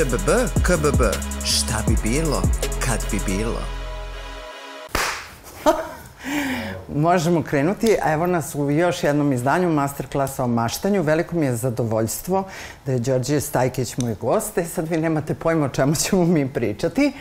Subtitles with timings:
[0.00, 0.30] ŽBB,
[0.62, 1.02] KBB.
[1.44, 2.42] Šta bi bilo,
[2.86, 3.60] kad bi bilo?
[7.06, 7.96] Možemo krenuti.
[8.06, 11.02] Evo nas u još jednom izdanju masterklasa o maštanju.
[11.02, 12.44] Veliko mi je zadovoljstvo
[12.86, 14.58] da je Đorđe Stajkić moj gost.
[14.58, 17.12] E sad vi nemate pojma o čemu ćemo mi pričati.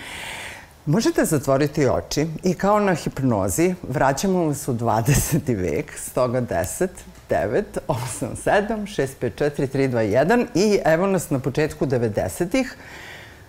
[0.86, 5.55] Možete zatvoriti oči i kao na hipnozi vraćamo vas u 20.
[5.62, 6.88] vek, stoga 10,
[7.30, 12.76] 9, 8, 7, 6, 5, 4, 3, 2, 1 i evo nas na početku 90-ih.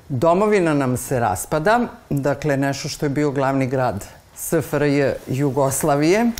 [0.08, 1.80] Domovina nam se raspada,
[2.10, 4.04] dakle nešto što je bio glavni grad
[4.36, 6.30] SFRJ Jugoslavije,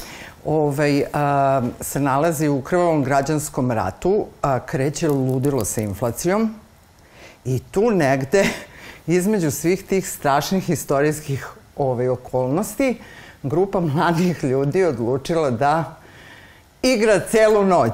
[0.45, 6.55] ovaj, a, se nalazi u krvavom građanskom ratu, a kreće ludilo sa inflacijom
[7.45, 8.45] i tu negde
[9.07, 12.99] između svih tih strašnih istorijskih ovaj, okolnosti
[13.43, 16.00] grupa mladih ljudi odlučila da
[16.83, 17.93] igra celu noć.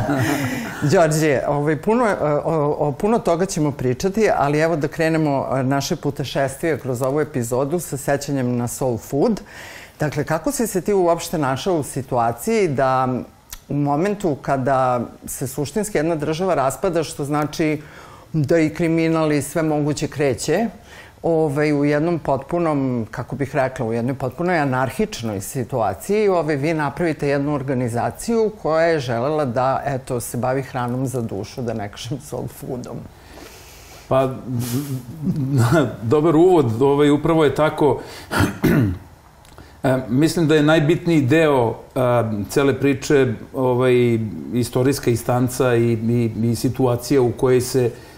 [0.92, 2.04] Đorđe, ovaj, puno,
[2.44, 7.80] o, o, puno toga ćemo pričati, ali evo da krenemo naše putešestvije kroz ovu epizodu
[7.80, 9.40] sa sećanjem na Soul Food.
[10.00, 13.08] Dakle, kako si se ti uopšte našao u situaciji da
[13.68, 17.82] u momentu kada se suštinski jedna država raspada, što znači
[18.32, 20.66] da i kriminal i sve moguće kreće,
[21.22, 27.28] ovaj, u jednom potpunom, kako bih rekla, u jednoj potpunoj anarhičnoj situaciji, ovaj, vi napravite
[27.28, 32.20] jednu organizaciju koja je želela da, eto, se bavi hranom za dušu, da ne kažem
[32.28, 32.96] soul foodom.
[34.08, 34.28] Pa,
[36.02, 38.00] dobar uvod, ovaj, upravo je tako.
[39.82, 44.18] E, mislim da je najbitniji deo a, cele priče ovaj,
[44.52, 48.09] istorijska istanca i, i, i situacija u kojoj se E,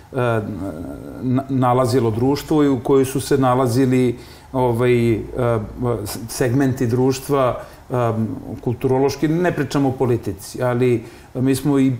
[1.48, 4.18] nalazilo društvo i u kojoj su se nalazili
[4.52, 5.18] ovaj, e,
[6.28, 7.94] segmenti društva e,
[8.60, 11.92] kulturološki, ne pričamo o politici, ali mi smo i,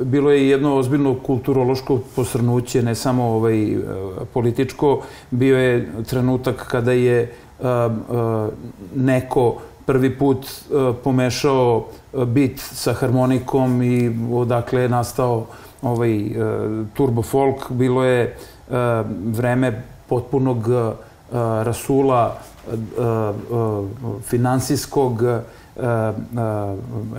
[0.00, 3.76] bilo je jedno ozbiljno kulturološko posrnuće, ne samo ovaj,
[4.32, 5.00] političko,
[5.30, 7.32] bio je trenutak kada je
[8.94, 9.56] neko
[9.86, 10.46] prvi put
[11.04, 11.86] pomešao
[12.26, 15.46] bit sa harmonikom i odakle je nastao
[15.84, 16.30] ovaj, e,
[16.94, 18.34] turbo folk, bilo je e,
[19.26, 20.92] vreme potpunog e,
[21.64, 22.36] rasula
[24.22, 25.22] finansijskog,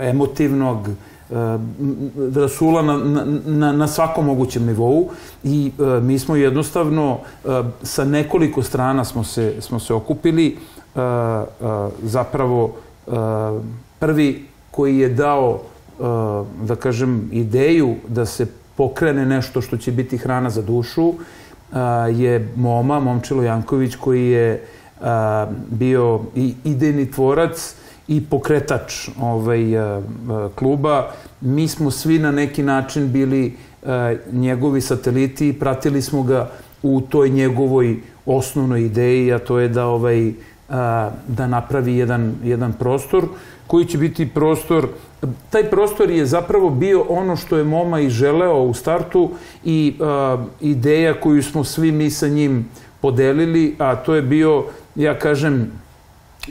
[0.00, 0.88] emotivnog,
[2.34, 2.96] rasula na,
[3.46, 5.10] na, na svakom mogućem nivou
[5.44, 7.48] i e, mi smo jednostavno e,
[7.82, 10.56] sa nekoliko strana smo se, smo se okupili
[10.94, 10.98] e,
[12.02, 12.72] zapravo
[13.98, 15.60] prvi koji je dao
[16.62, 18.46] da kažem, ideju da se
[18.76, 21.14] pokrene nešto što će biti hrana za dušu
[22.12, 24.62] je Moma, Momčilo Janković, koji je
[25.70, 27.74] bio i idejni tvorac
[28.08, 29.60] i pokretač ovaj,
[30.54, 31.10] kluba.
[31.40, 33.56] Mi smo svi na neki način bili
[34.32, 36.50] njegovi sateliti i pratili smo ga
[36.82, 37.96] u toj njegovoj
[38.26, 40.32] osnovnoj ideji, a to je da ovaj
[41.28, 43.28] da napravi jedan, jedan prostor
[43.66, 44.88] koji će biti prostor
[45.50, 49.30] taj prostor je zapravo bio ono što je Moma i želeo u startu
[49.64, 52.68] i uh, ideja koju smo svi mi sa njim
[53.00, 55.72] podelili, a to je bio, ja kažem,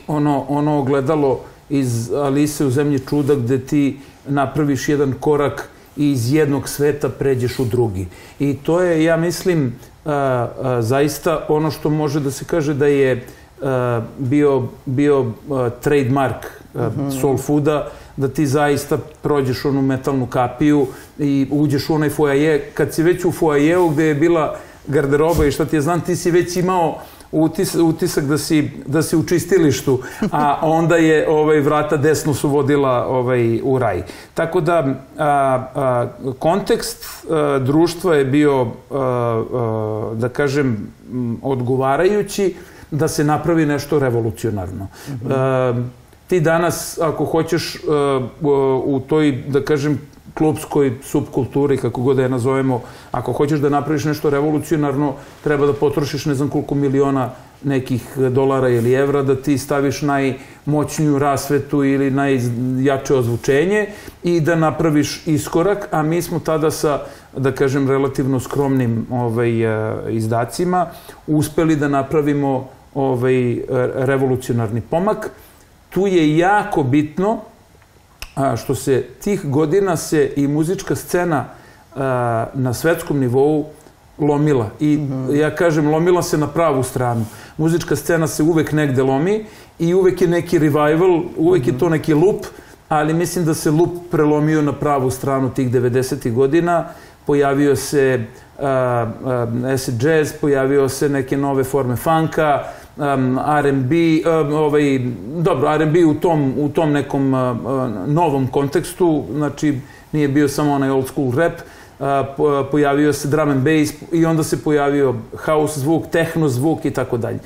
[0.06, 1.40] ono, ono ogledalo
[1.70, 7.58] iz Alise u zemlji čuda gde ti napraviš jedan korak i iz jednog sveta pređeš
[7.58, 8.06] u drugi.
[8.38, 9.66] I to je, ja mislim,
[10.04, 13.26] uh, uh, zaista ono što može da se kaže da je
[14.18, 15.32] bio, bio
[15.80, 20.86] trademark uh, soul fooda, da ti zaista prođeš onu metalnu kapiju
[21.18, 22.70] i uđeš u onaj foaje.
[22.74, 24.56] Kad si već u foajeu gde je bila
[24.86, 26.98] garderoba i šta ti je znam, ti si već imao
[27.32, 30.00] utis, utisak da si, da si u čistilištu,
[30.32, 34.02] a onda je ovaj, vrata desno su vodila ovaj, u raj.
[34.34, 34.78] Tako da
[35.18, 35.26] a,
[35.74, 36.06] a,
[36.38, 40.92] kontekst a, društva je bio, a, a, da kažem,
[41.42, 42.54] odgovarajući
[42.90, 44.84] da se napravi nešto revolucionarno.
[44.84, 45.32] Mm -hmm.
[45.32, 45.74] a,
[46.26, 50.00] ti danas, ako hoćeš uh, u toj, da kažem,
[50.34, 52.82] klubskoj subkulturi, kako god da je nazovemo,
[53.12, 55.14] ako hoćeš da napraviš nešto revolucionarno,
[55.44, 57.30] treba da potrošiš ne znam koliko miliona
[57.64, 63.86] nekih dolara ili evra, da ti staviš najmoćniju rasvetu ili najjače ozvučenje
[64.22, 67.00] i da napraviš iskorak, a mi smo tada sa,
[67.36, 70.86] da kažem, relativno skromnim ovaj, uh, izdacima
[71.26, 73.60] uspeli da napravimo ovaj,
[73.94, 75.30] revolucionarni pomak
[75.96, 77.38] tu je jako bitno
[78.56, 81.44] što se tih godina se i muzička scena
[82.54, 83.66] na svetskom nivou
[84.18, 84.70] lomila.
[84.80, 85.34] I -hmm.
[85.34, 87.24] ja kažem, lomila se na pravu stranu.
[87.56, 89.46] Muzička scena se uvek negde lomi
[89.78, 92.44] i uvek je neki revival, uvek je to neki lup,
[92.88, 96.32] ali mislim da se lup prelomio na pravu stranu tih 90.
[96.32, 96.84] godina.
[97.26, 98.24] Pojavio se
[98.58, 98.64] uh,
[99.72, 102.64] acid jazz, pojavio se neke nove forme funka,
[102.96, 103.94] um, R&B,
[104.24, 105.00] um, ovaj,
[105.36, 107.56] dobro, R&B u tom, u tom nekom uh,
[108.06, 109.80] novom kontekstu, znači
[110.12, 111.52] nije bio samo onaj old school rap,
[111.98, 112.06] uh,
[112.70, 115.14] pojavio se drum and bass i onda se pojavio
[115.44, 117.38] house zvuk, techno zvuk i tako dalje.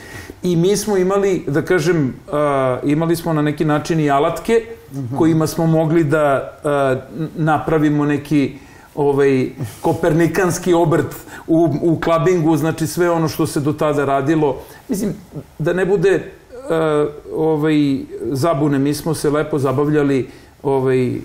[0.43, 4.63] I mi smo imali, da kažem, uh, imali smo na neki način i alatke
[4.93, 5.19] mm -hmm.
[5.19, 6.99] kojima smo mogli da uh,
[7.37, 8.55] napravimo neki
[8.95, 9.49] ovaj
[9.81, 11.17] kopernikanski obrt
[11.47, 14.57] u, u klabingu, znači sve ono što se do tada radilo.
[14.89, 15.15] Mislim,
[15.59, 16.15] da ne bude
[16.53, 20.29] uh, ovaj, zabune, mi smo se lepo zabavljali,
[20.63, 21.21] ovaj, uh,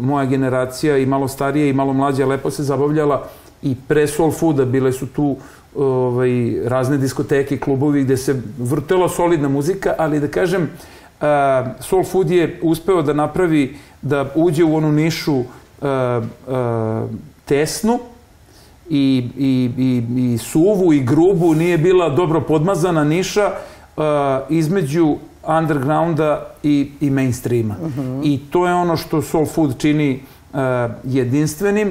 [0.00, 3.28] moja generacija i malo starije i malo mlađa lepo se zabavljala
[3.62, 5.36] i pre Soul Fooda bile su tu
[5.74, 11.26] ovaj, razne diskoteke, klubovi gde se vrtela solidna muzika, ali da kažem, uh,
[11.80, 15.46] Soul Food je uspeo da napravi, da uđe u onu nišu uh,
[17.44, 17.98] tesnu,
[18.90, 23.50] i, i, i, i suvu i grubu, nije bila dobro podmazana niša
[23.96, 24.02] uh,
[24.48, 25.16] između
[25.58, 27.76] undergrounda i, i mainstreama.
[27.82, 28.00] Uh mhm.
[28.00, 28.20] -huh.
[28.24, 30.20] I to je ono što Soul Food čini
[30.52, 30.58] uh,
[31.04, 31.88] jedinstvenim.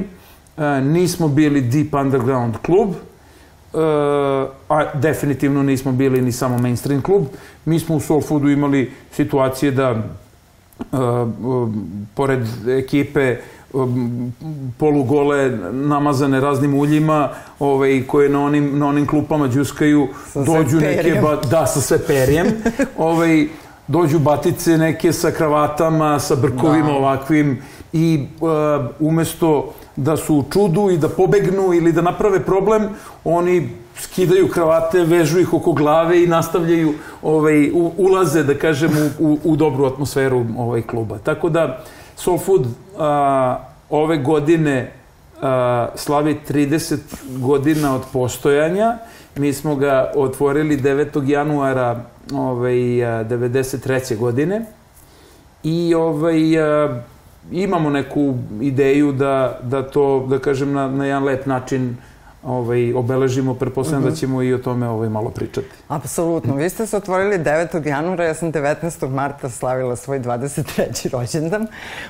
[0.57, 3.80] Uh, nismo bili deep underground klub, uh,
[4.69, 7.24] a definitivno nismo bili ni samo mainstream klub.
[7.65, 11.69] Mi smo u Soul Foodu imali situacije da uh, uh,
[12.15, 13.59] pored ekipe Um,
[14.77, 17.30] polugole namazane raznim uljima
[17.60, 22.00] ovaj, koje na onim, na onim klupama džuskaju sa dođu neke ba, da sa sve
[22.07, 22.48] perjem
[22.98, 23.48] ovaj,
[23.88, 26.98] dođu batice neke sa kravatama sa brkovima da.
[26.98, 27.62] ovakvim
[27.94, 28.50] i uh,
[29.00, 32.89] umesto da su u čudu i da pobegnu ili da naprave problem
[33.24, 33.69] oni
[34.00, 39.38] skidaju kravate, vežu ih oko glave i nastavljaju, ovaj, u, ulaze, da kažem, u, u,
[39.44, 41.18] u dobru atmosferu ovaj kluba.
[41.18, 41.83] Tako da,
[42.19, 42.68] Soul Food
[42.98, 44.92] a, ove godine
[45.42, 46.98] a, slavi 30
[47.39, 48.98] godina od postojanja.
[49.36, 51.30] Mi smo ga otvorili 9.
[51.30, 54.18] januara ovaj, 93.
[54.18, 54.66] godine
[55.63, 57.01] i ovaj, a,
[57.51, 61.98] imamo neku ideju da, da to, da kažem, na, na jedan lep način
[62.44, 64.09] ovaj, obeležimo, pretpostavljam uh -huh.
[64.09, 64.19] da mhm.
[64.19, 65.68] ćemo i o tome ovaj, malo pričati.
[65.88, 66.56] Apsolutno.
[66.56, 67.88] Vi ste se otvorili 9.
[67.88, 69.09] januara, ja sam 19.
[69.09, 71.12] marta slavila svoj 23.
[71.12, 71.68] rođendan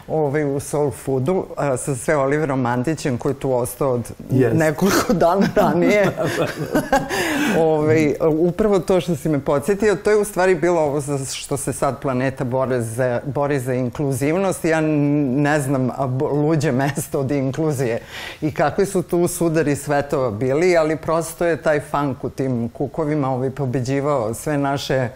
[0.08, 4.54] ovaj, u Soul Foodu a, sa sve Oliverom Mandićem koji je tu ostao od yes.
[4.54, 6.06] nekoliko dana ranije.
[6.06, 6.46] da, da,
[6.90, 7.62] da.
[7.62, 11.58] ovaj, upravo to što si me podsjetio, to je u stvari bilo ovo za što
[11.58, 14.66] se sad planeta bori za, bori za inkluzivnost.
[14.66, 15.90] Ja ne znam
[16.32, 18.02] luđe mesto od inkluzije
[18.42, 22.70] i kakvi su tu sudari sve to bili, ali prosto je taj funk u tim
[22.70, 25.10] kukovima ovaj, pobeđivao sve naše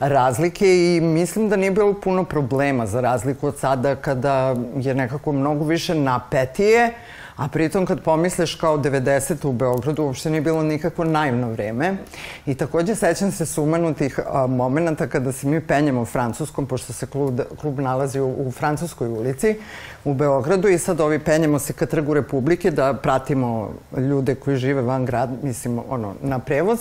[0.00, 5.32] razlike i mislim da nije bilo puno problema za razliku od sada kada je nekako
[5.32, 6.92] mnogo više napetije,
[7.40, 9.46] a pritom kad pomisliš kao 90.
[9.46, 11.96] u Beogradu uopšte nije bilo nikakvo naivno vreme.
[12.46, 17.40] I takođe sećam se sumanutih momenta kada se mi penjemo u Francuskom, pošto se klub,
[17.60, 19.56] klub nalazi u, u Francuskoj ulici,
[20.04, 24.82] u Beogradu i sad ovi penjemo se ka trgu Republike da pratimo ljude koji žive
[24.82, 26.78] van grada, mislim, ono, na prevoz.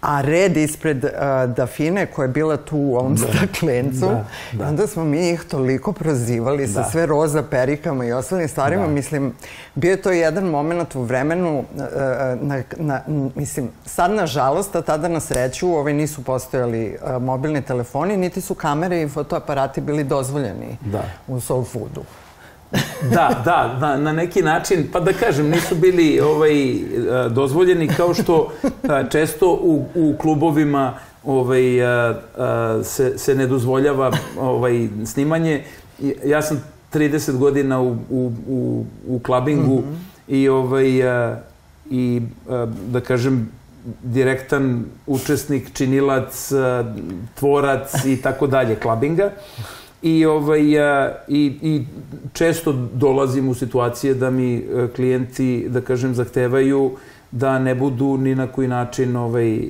[0.00, 1.10] A red ispred uh,
[1.56, 3.26] Dafine koja je bila tu u ovom da.
[3.26, 4.68] staklencu, da, da.
[4.68, 6.72] onda smo mi ih toliko prozivali da.
[6.72, 8.86] sa sve roza perikama i ostalim stvarima.
[8.86, 8.92] Da.
[8.92, 9.32] Mislim,
[9.86, 11.64] bio je to jedan moment u vremenu, uh,
[12.40, 13.00] na, na,
[13.34, 18.54] mislim, sad nažalost, a tada na sreću, ove nisu postojali uh, mobilni telefoni, niti su
[18.54, 21.02] kamere i fotoaparati bili dozvoljeni da.
[21.28, 22.02] u Soul Foodu
[23.14, 26.78] da, da, na, na neki način, pa da kažem, nisu bili ovaj, e,
[27.30, 32.14] dozvoljeni kao što e, često u, u klubovima ovaj, e,
[32.84, 35.64] se, se ne dozvoljava ovaj, snimanje.
[36.24, 40.34] Ja sam 30 godina u, u, u, u klabingu mm -hmm.
[40.34, 41.40] i, ovaj, a,
[41.90, 43.48] i a, da kažem,
[44.02, 46.52] direktan učesnik, činilac,
[47.34, 49.30] tvorac i tako dalje klabinga
[50.02, 50.60] i, ovaj,
[51.28, 51.84] i, i
[52.32, 56.96] često dolazim u situacije da mi e, klijenti, da kažem, zahtevaju
[57.38, 59.64] da ne budu ni na koji način ovaj, uh,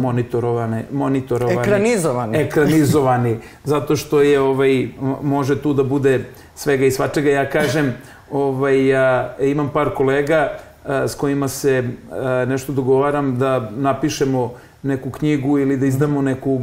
[0.00, 1.60] monitorovane, monitorovani.
[1.60, 2.38] Ekranizovani.
[2.38, 3.36] Ekranizovani.
[3.72, 4.88] Zato što je, ovaj,
[5.22, 7.30] može tu da bude svega i svačega.
[7.30, 7.94] Ja kažem,
[8.30, 10.48] ovaj, ja, imam par kolega
[10.84, 14.52] uh, s kojima se uh, nešto dogovaram da napišemo
[14.82, 16.60] neku knjigu ili da izdamo neku,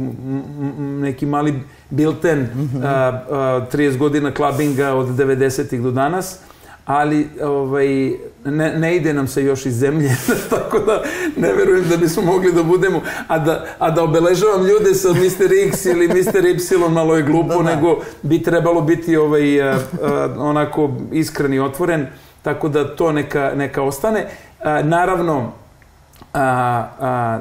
[0.78, 1.54] neki mali
[1.90, 2.48] bilten
[2.84, 6.38] a, a, 30 godina klabinga od 90-ih do danas
[6.86, 8.12] ali ovaj,
[8.44, 10.16] ne, ne ide nam se još iz zemlje,
[10.50, 11.02] tako da
[11.36, 15.52] ne verujem da bismo mogli da budemo, a da, a da obeležavam ljude sa Mr.
[15.68, 16.44] X ili Mr.
[16.44, 17.76] Y malo je glupo, da, da.
[17.76, 22.06] nego bi trebalo biti ovaj, a, a, onako iskren i otvoren,
[22.42, 24.26] tako da to neka, neka ostane.
[24.64, 25.52] A, naravno,
[26.34, 27.38] a, a,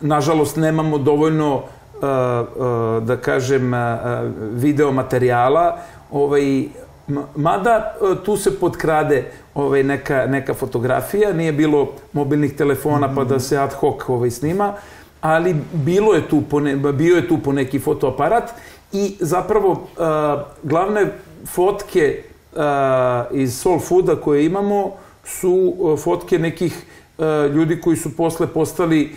[0.00, 1.62] nažalost nemamo dovoljno
[2.02, 5.78] a, a, da kažem a, video materijala
[6.10, 6.66] ovaj
[7.36, 7.94] mada
[8.24, 13.72] tu se potkrade ovaj neka neka fotografija nije bilo mobilnih telefona pa da se ad
[13.72, 14.74] hoc ovaj snima
[15.20, 18.50] ali bilo je tu po ne, bio je tu po neki fotoaparat
[18.92, 19.78] i zapravo uh,
[20.62, 21.06] glavne
[21.46, 22.22] fotke
[22.52, 22.60] uh,
[23.32, 24.92] iz Soul Fooda koje imamo
[25.24, 26.86] su uh, fotke nekih
[27.54, 29.16] ljudi koji su posle postali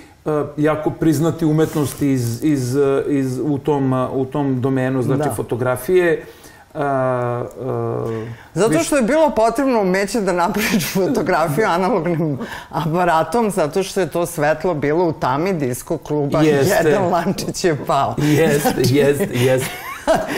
[0.58, 2.78] jako priznati umetnosti iz, iz,
[3.08, 5.36] iz, u, tom, u tom domenu, znači da.
[5.36, 6.26] fotografije.
[6.74, 12.38] Uh, uh, zato što je bilo potrebno umeće da napraviš fotografiju analognim
[12.70, 16.90] aparatom, zato što je to svetlo bilo u tami disko kluba, jeste.
[16.90, 18.16] jedan lančić je pao.
[18.18, 18.96] Jeste, znači...
[18.96, 19.70] jeste, jeste.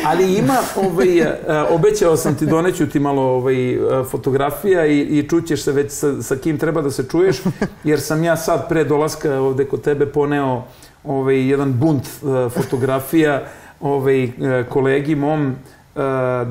[0.05, 1.37] Ali ima, ovaj, e,
[1.69, 3.79] obećao sam ti, doneću ti malo ovaj, e,
[4.11, 7.37] fotografija i, i čućeš se već sa, sa kim treba da se čuješ,
[7.83, 10.63] jer sam ja sad pre dolaska ovde kod tebe poneo
[11.03, 13.43] ovaj, jedan bunt uh, fotografija
[13.81, 14.31] ovaj,
[14.69, 15.55] kolegi mom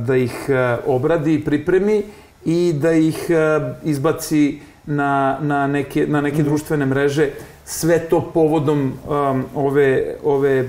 [0.07, 2.03] da ih uh, obradi, pripremi
[2.45, 3.31] i da ih
[3.85, 6.45] izbaci na, na neke, na neke mm.
[6.45, 7.31] društvene mreže
[7.65, 10.69] sve to povodom um, ove, ove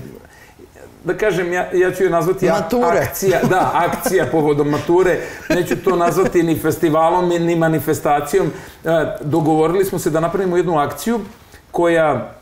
[1.03, 2.99] da kažem, ja, ja ću je nazvati mature.
[2.99, 5.19] akcija, da, akcija povodom mature.
[5.49, 8.47] Neću to nazvati ni festivalom, ni manifestacijom.
[8.47, 8.89] E,
[9.21, 11.19] dogovorili smo se da napravimo jednu akciju
[11.71, 12.33] koja,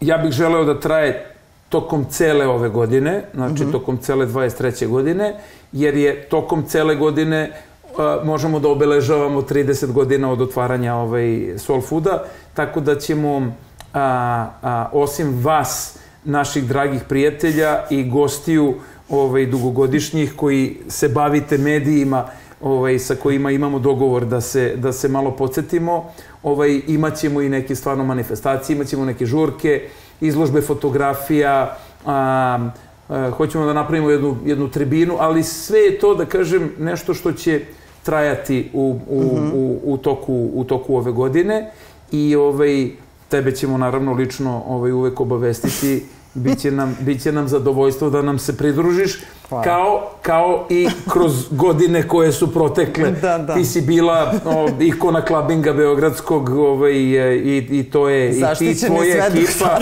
[0.00, 1.33] ja bih želeo da traje
[1.74, 3.72] tokom cele ove godine, znači mm -hmm.
[3.72, 4.86] tokom cele 23.
[4.86, 5.34] godine,
[5.72, 11.80] jer je tokom cele godine uh, možemo da obeležavamo 30 godina od otvaranja ovaj Soul
[11.80, 13.52] Fooda, tako da ćemo
[13.94, 18.74] a, a, osim vas naših dragih prijatelja i gostiju
[19.08, 22.24] ovaj, dugogodišnjih koji se bavite medijima
[22.60, 26.12] ovaj, sa kojima imamo dogovor da se, da se malo podsjetimo.
[26.42, 29.88] Ovaj, imaćemo i neke stvarno manifestacije, imaćemo neke žurke,
[30.20, 32.68] izložbe fotografija, a,
[33.08, 37.32] a, hoćemo da napravimo jednu, jednu tribinu, ali sve je to, da kažem, nešto što
[37.32, 37.60] će
[38.02, 39.50] trajati u, u, mm -hmm.
[39.54, 41.70] u, u, toku, u toku ove godine
[42.12, 42.90] i ovaj,
[43.28, 46.04] tebe ćemo naravno lično ovaj, uvek obavestiti
[46.34, 49.18] biće nam, biće nam zadovoljstvo da nam se pridružiš,
[49.64, 53.10] kao, kao i kroz godine koje su protekle.
[53.10, 53.54] Da, da.
[53.54, 58.32] Ti si bila o, ikona klabinga Beogradskog ovaj, i, i to je...
[58.32, 59.78] Zaštićeni i ti tvoja ekipa,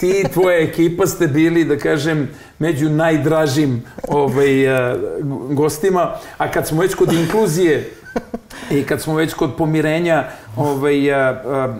[0.00, 2.28] ti i tvoja ekipa ste bili, da kažem,
[2.58, 4.48] među najdražim ovaj,
[5.50, 6.14] gostima.
[6.38, 7.90] A kad smo već kod inkluzije,
[8.70, 10.24] I kad smo već kod pomirenja
[10.56, 11.74] ovaj, a, a,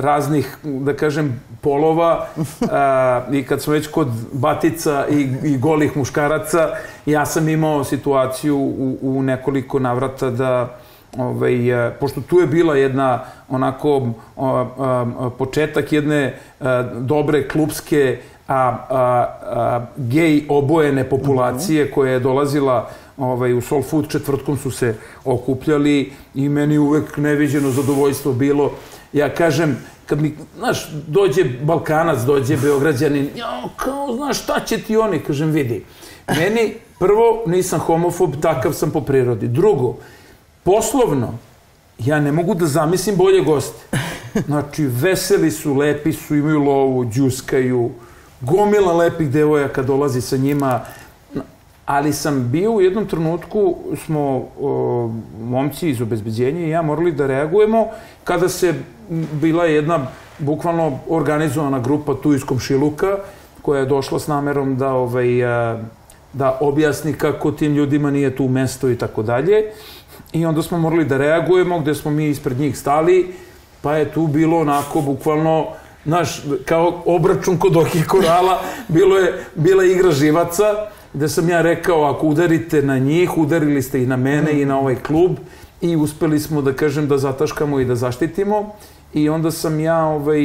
[0.00, 2.26] raznih, da kažem, polova
[2.70, 6.68] a, i kad smo već kod batica i, i golih muškaraca,
[7.06, 10.76] ja sam imao situaciju u, u nekoliko navrata da
[11.18, 18.18] ovaj, a, pošto tu je bila jedna onako a, a, početak jedne a, dobre klubske
[18.48, 21.94] a, a, a, gej obojene populacije -hmm.
[21.94, 24.94] koja je dolazila ovaj, u Soul Food četvrtkom su se
[25.24, 28.72] okupljali i meni uvek neviđeno zadovoljstvo bilo.
[29.12, 34.96] Ja kažem, kad mi, znaš, dođe Balkanac, dođe Beograđanin, ja, kao, znaš, šta će ti
[34.96, 35.18] oni?
[35.18, 35.84] Kažem, vidi,
[36.28, 39.48] meni, prvo, nisam homofob, takav sam po prirodi.
[39.48, 39.96] Drugo,
[40.62, 41.38] poslovno,
[41.98, 43.98] ja ne mogu da zamislim bolje goste.
[44.46, 47.90] Znači, veseli su, lepi su, imaju lovu, džuskaju,
[48.40, 50.80] gomila lepih devojaka dolazi sa njima,
[51.86, 57.26] ali sam bio u jednom trenutku, smo o, momci iz obezbeđenja i ja morali da
[57.26, 57.86] reagujemo
[58.24, 58.74] kada se
[59.32, 60.06] bila jedna
[60.38, 63.18] bukvalno organizovana grupa tu iz Komšiluka
[63.62, 65.26] koja je došla s namerom da ovaj,
[66.32, 69.64] da objasni kako tim ljudima nije tu mesto i tako dalje.
[70.32, 73.34] I onda smo morali da reagujemo, gde smo mi ispred njih stali,
[73.82, 75.66] pa je tu bilo onako bukvalno
[76.04, 80.64] naš, kao obračun kod okih korala, bilo je, bila igra živaca,
[81.16, 84.58] gde sam ja rekao, ako udarite na njih, udarili ste i na mene mm.
[84.58, 85.36] i na ovaj klub
[85.80, 88.74] i uspeli smo da kažem da zataškamo i da zaštitimo.
[89.14, 90.40] I onda sam ja ovaj,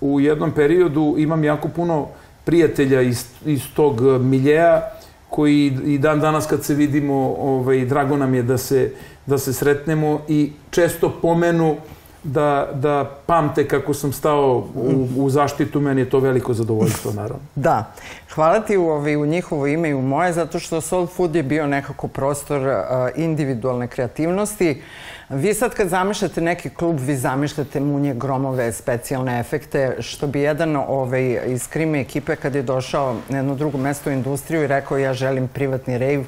[0.00, 2.08] u jednom periodu imam jako puno
[2.44, 4.82] prijatelja iz, iz tog miljeja
[5.30, 8.90] koji i dan danas kad se vidimo, ovaj, drago nam je da se,
[9.26, 11.76] da se sretnemo i često pomenu
[12.24, 17.42] da, da pamte kako sam stao u, u zaštitu, meni je to veliko zadovoljstvo, naravno.
[17.54, 17.92] Da.
[18.34, 21.42] Hvala ti u, ovaj, u njihovo ime i u moje, zato što Soul Food je
[21.42, 22.74] bio nekako prostor uh,
[23.16, 24.82] individualne kreativnosti.
[25.28, 30.76] Vi sad kad zamišljate neki klub, vi zamišljate munje, gromove, specijalne efekte, što bi jedan
[30.76, 34.98] ovaj, iz krime ekipe kad je došao na jedno drugo mesto u industriju i rekao
[34.98, 36.24] ja želim privatni rave,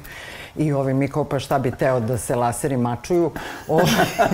[0.57, 3.31] I ovi mi kao pa šta bi teo da se laseri mačuju.
[3.67, 3.81] O,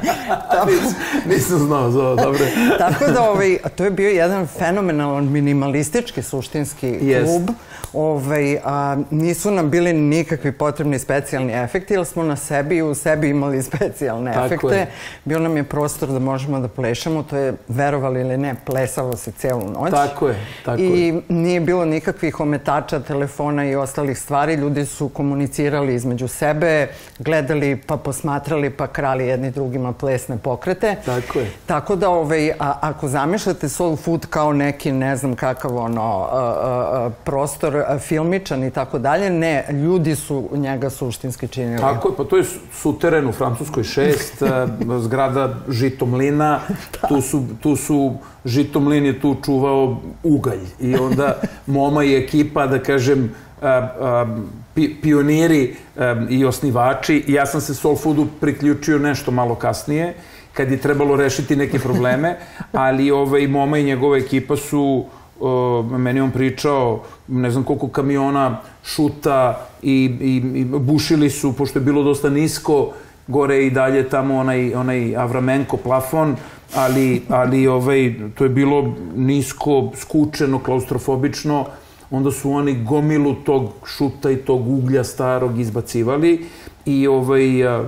[0.67, 2.45] nisam, nisam znao za ovo, dobro.
[2.77, 7.49] tako da ovaj, to je bio jedan fenomenalan minimalistički suštinski klub.
[7.93, 12.95] Ovaj, a, nisu nam bili nikakvi potrebni specijalni efekti, jer smo na sebi i u
[12.95, 14.75] sebi imali specijalne Tako efekte.
[14.75, 14.87] je.
[15.25, 19.31] Bio nam je prostor da možemo da plešemo, to je, verovali ili ne, plesalo se
[19.31, 19.91] celu noć.
[19.91, 21.21] Tako je, tako I je.
[21.29, 24.53] nije bilo nikakvih ometača, telefona i ostalih stvari.
[24.53, 26.87] Ljudi su komunicirali između sebe,
[27.19, 30.95] gledali pa posmatrali pa krali jedni drugima plesne pokrete.
[31.05, 31.51] Tako je.
[31.65, 36.37] Tako da, ovaj, a, ako zamišljate soul food kao neki, ne znam kakav ono, a,
[36.37, 41.79] a, a, prostor filmičan i tako dalje, ne, ljudi su njega suštinski činili.
[41.79, 46.59] Tako je, pa to je suteren u Francuskoj 6, zgrada Žitomlina,
[47.09, 48.13] tu su, tu su
[48.45, 51.35] Žitomlin je tu čuvao ugalj i onda
[51.67, 54.37] Moma i ekipa, da kažem, a, a,
[54.73, 57.23] pi, pioniri a, i osnivači.
[57.27, 60.13] Ja sam se Soul Foodu priključio nešto malo kasnije,
[60.53, 62.37] kad je trebalo rešiti neke probleme,
[62.71, 65.05] ali ovaj, Moma i njegova ekipa su
[65.41, 71.79] o, meni on pričao ne znam koliko kamiona šuta i, i, i bušili su, pošto
[71.79, 72.91] je bilo dosta nisko,
[73.27, 76.35] gore i dalje tamo onaj, onaj Avramenko plafon,
[76.75, 81.65] ali, ali ovaj, to je bilo nisko, skučeno, klaustrofobično,
[82.11, 86.45] onda su oni gomilu tog šuta i tog uglja starog izbacivali
[86.85, 87.83] i ovaj, a,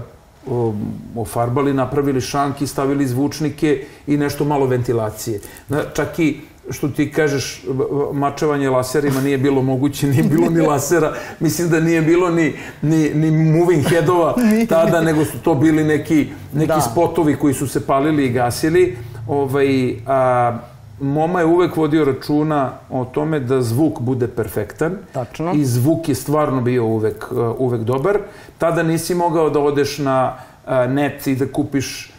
[0.47, 0.73] o,
[1.15, 5.39] ofarbali, napravili šanki, stavili zvučnike i nešto malo ventilacije.
[5.95, 6.37] Čak i
[6.71, 7.63] što ti kažeš,
[8.13, 13.09] mačevanje laserima nije bilo moguće, nije bilo ni lasera, mislim da nije bilo ni, ni,
[13.13, 14.35] ni moving headova
[14.69, 16.81] tada, nego su to bili neki, neki Da.
[16.81, 18.97] spotovi koji su se palili i gasili.
[19.27, 20.57] Ovaj, a,
[20.99, 24.97] Moma je uvek vodio računa o tome da zvuk bude perfektan.
[25.11, 25.51] Tačno.
[25.55, 27.25] I zvuk je stvarno bio uvek,
[27.57, 28.19] uvek dobar.
[28.57, 30.35] Tada nisi mogao da odeš na
[30.87, 32.12] net i da kupiš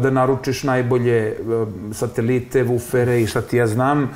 [0.00, 4.10] da naručiš najbolje uh, satelite, wufere i šta ti ja znam,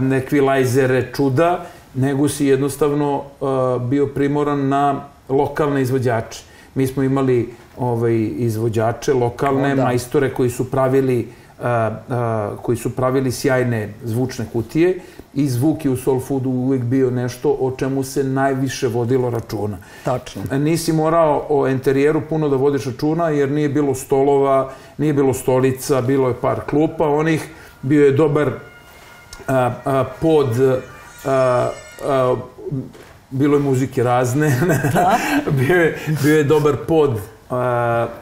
[0.00, 3.22] nekvilajzere, čuda, nego si jednostavno
[3.88, 6.42] bio primoran na lokalne izvođače.
[6.74, 9.84] Mi smo imali ovaj, izvođače, lokalne O, da.
[9.84, 11.28] majstore koji su pravili
[11.62, 15.00] a, a, koji su pravili sjajne zvučne kutije
[15.34, 19.78] i zvuk je u soul foodu uvek bio nešto o čemu se najviše vodilo računa.
[20.04, 20.42] Tačno.
[20.58, 26.00] Nisi morao o enterijeru puno da vodiš računa jer nije bilo stolova, nije bilo stolica,
[26.00, 27.48] bilo je par klupa onih,
[27.82, 28.50] bio je dobar
[29.46, 30.48] a, a, pod
[31.24, 31.70] a,
[32.04, 32.36] a,
[33.30, 34.60] bilo je muzike razne,
[35.58, 37.56] bio, je, bio je dobar pod a,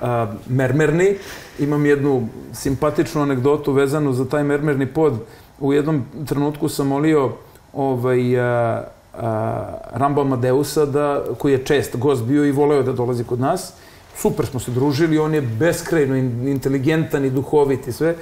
[0.00, 1.14] a, mermerni.
[1.58, 5.14] Imam jednu simpatičnu anegdotu vezanu za taj mermerni pod.
[5.60, 7.32] U jednom trenutku sam molio
[7.72, 13.24] ovaj, a, a, Rambo Amadeusa, da, koji je čest gost bio i voleo da dolazi
[13.24, 13.72] kod nas.
[14.16, 18.14] Super smo se družili, on je beskrajno in- inteligentan i duhovit i sve.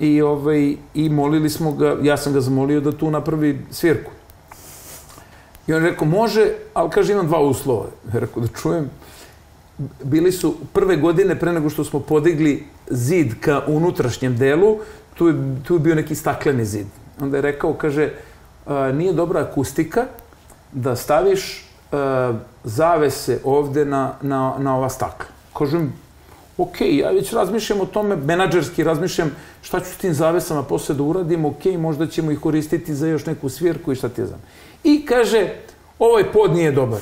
[0.00, 4.10] I, ovaj, I molili smo ga, ja sam ga zamolio da tu napravi svirku.
[5.66, 7.86] I on je rekao, može, ali kaže, imam dva uslova.
[8.14, 8.90] Ja rekao, da čujem.
[10.04, 14.78] Bili su prve godine pre nego što smo podigli zid ka unutrašnjem delu,
[15.14, 16.86] tu je, tu je bio neki stakleni zid.
[17.20, 18.10] Onda je rekao, kaže,
[18.66, 20.06] "A, nije dobra akustika
[20.72, 25.26] da staviš a, zavese ovde na, na, na ova stakla.
[25.58, 25.92] Kažem,
[26.58, 29.30] ok, ja već razmišljam o tome, menadžerski razmišljam
[29.62, 33.26] šta ću s tim zavesama posle da uradim, ok, možda ćemo ih koristiti za još
[33.26, 34.40] neku svirku i šta ti znam.
[34.84, 35.54] I kaže,
[35.98, 37.00] ovaj pod nije dobar.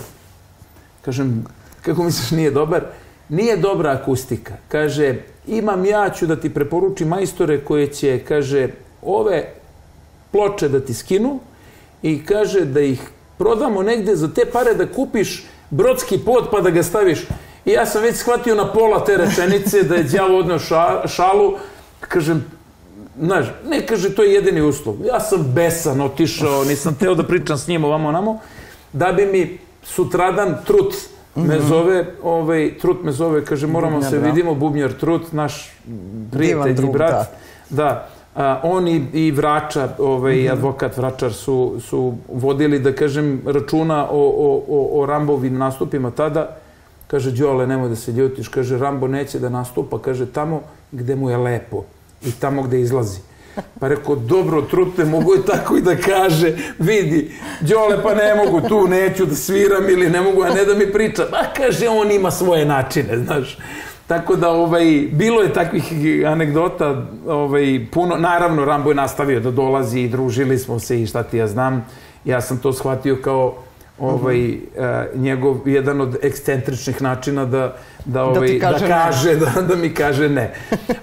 [1.05, 1.45] Kažem,
[1.83, 2.85] kako misliš nije dobar?
[3.29, 4.55] Nije dobra akustika.
[4.69, 5.15] Kaže,
[5.47, 8.69] imam ja ću da ti preporučim majstore koje će, kaže,
[9.03, 9.53] ove
[10.33, 11.41] ploče da ti skinu
[12.03, 13.01] i kaže da ih
[13.39, 17.19] prodamo negde za te pare da kupiš brodski pod pa da ga staviš.
[17.65, 21.57] I ja sam već shvatio na pola te rečenice da je đavo odneo ša, šalu.
[22.01, 22.45] Kažem,
[23.21, 24.97] znaš, ne kaže to je jedini uslov.
[25.05, 28.39] Ja sam besan otišao, nisam teo da pričam s njim ovamo onamo,
[28.93, 30.95] da bi mi sutradan trut
[31.37, 34.27] me zove, ovaj, trut me zove, kaže moramo Bubnjar, se da.
[34.27, 35.73] vidimo, Bubnjar Trut, naš
[36.33, 37.11] prijatelj i drug, brat.
[37.11, 37.27] da.
[37.71, 38.09] Da.
[38.35, 44.19] A, on i, i Vrača, ovaj, advokat Vračar su, su vodili, da kažem, računa o,
[44.19, 46.57] o, o, o Rambovim nastupima tada.
[47.07, 48.49] Kaže, Đole, nemoj da se ljutiš.
[48.49, 50.61] Kaže, Rambo neće da nastupa, kaže, tamo
[50.93, 51.85] gde mu je lepo
[52.23, 53.21] i tamo gde izlazi.
[53.81, 58.69] Pa rekao, dobro, trute, mogu je tako i da kaže, vidi, Đole, pa ne mogu,
[58.69, 61.27] tu neću da sviram ili ne mogu, a ne da mi priča.
[61.31, 63.59] Pa kaže, on ima svoje načine, znaš.
[64.07, 65.85] Tako da, ovaj, bilo je takvih
[66.27, 68.17] anegdota, ovaj, puno.
[68.17, 71.87] Naravno, Rambo je nastavio da dolazi i družili smo se i šta ti ja znam.
[72.25, 73.55] Ja sam to shvatio kao
[74.01, 79.63] ovaj, uh, njegov, jedan od ekscentričnih načina da, da, ovaj, ti da, kaže kaže, da,
[79.63, 80.55] da mi kaže ne.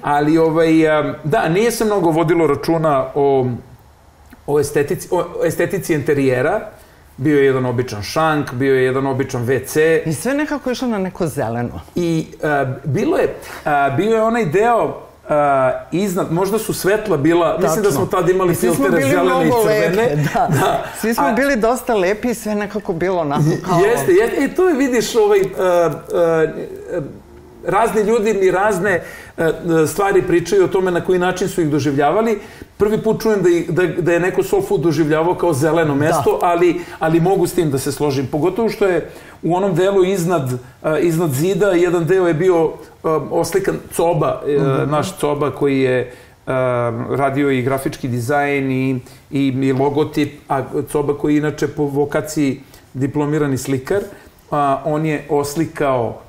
[0.02, 3.48] Ali, ovaj, uh, da, nije se mnogo vodilo računa o,
[4.48, 6.62] o, estetici, o estetici interijera,
[7.18, 10.02] bio je jedan običan šank, bio je jedan običan WC.
[10.06, 11.82] I sve nekako išlo na neko zeleno.
[11.96, 15.34] I uh, bilo je, uh, bio je onaj deo Uh,
[15.92, 17.68] iznad, možda su svetla bila, Tačno.
[17.68, 19.90] mislim da smo tad imali filtere zelene i crvene.
[19.90, 20.48] Lepe, da.
[20.50, 20.84] da.
[21.02, 23.80] Svi smo A, bili dosta lepi i sve nekako bilo onako kao...
[23.80, 24.46] Jeste, jeste.
[24.46, 25.48] I to je, vidiš, ovaj, uh,
[26.98, 27.04] uh,
[27.68, 29.02] razni ljudi mi razne
[29.38, 29.46] uh,
[29.88, 32.40] stvari pričaju o tome na koji način su ih doživljavali.
[32.78, 36.00] Prvi put čujem da, da, da je neko soul food doživljavao kao zeleno da.
[36.00, 36.48] mesto, da.
[36.48, 38.28] ali, ali mogu s tim da se složim.
[38.32, 39.10] Pogotovo što je
[39.44, 40.52] u onom delu iznad,
[41.02, 42.72] iznad zida, jedan deo je bio
[43.32, 44.90] oslikan Coba, mm -hmm.
[44.90, 46.12] naš Coba koji je
[47.10, 49.00] radio i grafički dizajn i,
[49.32, 52.62] i, i logotip, a Coba koji je inače po vokaciji
[52.94, 54.02] diplomirani slikar,
[54.52, 56.22] a, on je oslikao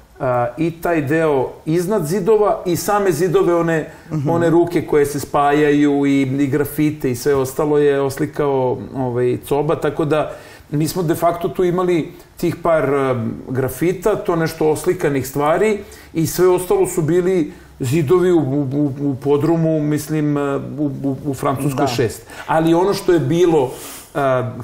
[0.57, 4.31] i taj deo iznad zidova i same zidove, one, mm -hmm.
[4.31, 9.76] one ruke koje se spajaju i, i grafite i sve ostalo je oslikao ovaj, Coba,
[9.76, 10.33] tako da
[10.70, 13.16] mi smo de facto tu imali tih par uh,
[13.48, 15.78] grafita, to nešto oslikanih stvari
[16.14, 20.37] i sve ostalo su bili zidovi u, u, u podrumu, mislim,
[20.78, 21.92] u, u, u Francuskoj da.
[21.92, 22.26] šest.
[22.46, 23.70] Ali ono što je bilo uh,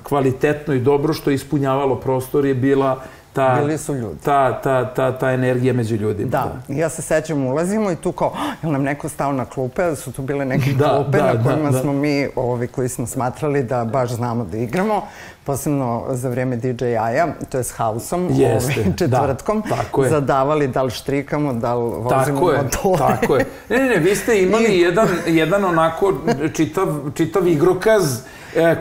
[0.03, 3.03] kvalitetno i dobro, što je ispunjavalo prostor, je bila
[3.35, 4.21] ta, Bili su ljudi.
[4.25, 6.31] Ta, ta, ta, ta energija među ljudima.
[6.31, 9.97] Da, ja se sećam, ulazimo i tu kao, je nam neko stao na klupe, da
[9.97, 13.07] su tu bile neke da, klupe da, na kojima da, smo mi, ovi koji smo
[13.07, 15.03] smatrali da baš znamo da igramo,
[15.45, 20.11] posebno za vreme DJ-aja, to je s hausom, Jeste, ovaj, četvrtkom, da, tako je.
[20.11, 22.99] zadavali da li štrikamo, da li vozimo tako je, motore.
[22.99, 23.47] Tako je.
[23.69, 24.81] Ne, ne, ne, vi ste imali I...
[24.81, 26.13] jedan, jedan onako
[26.53, 28.21] čitav, čitav igrokaz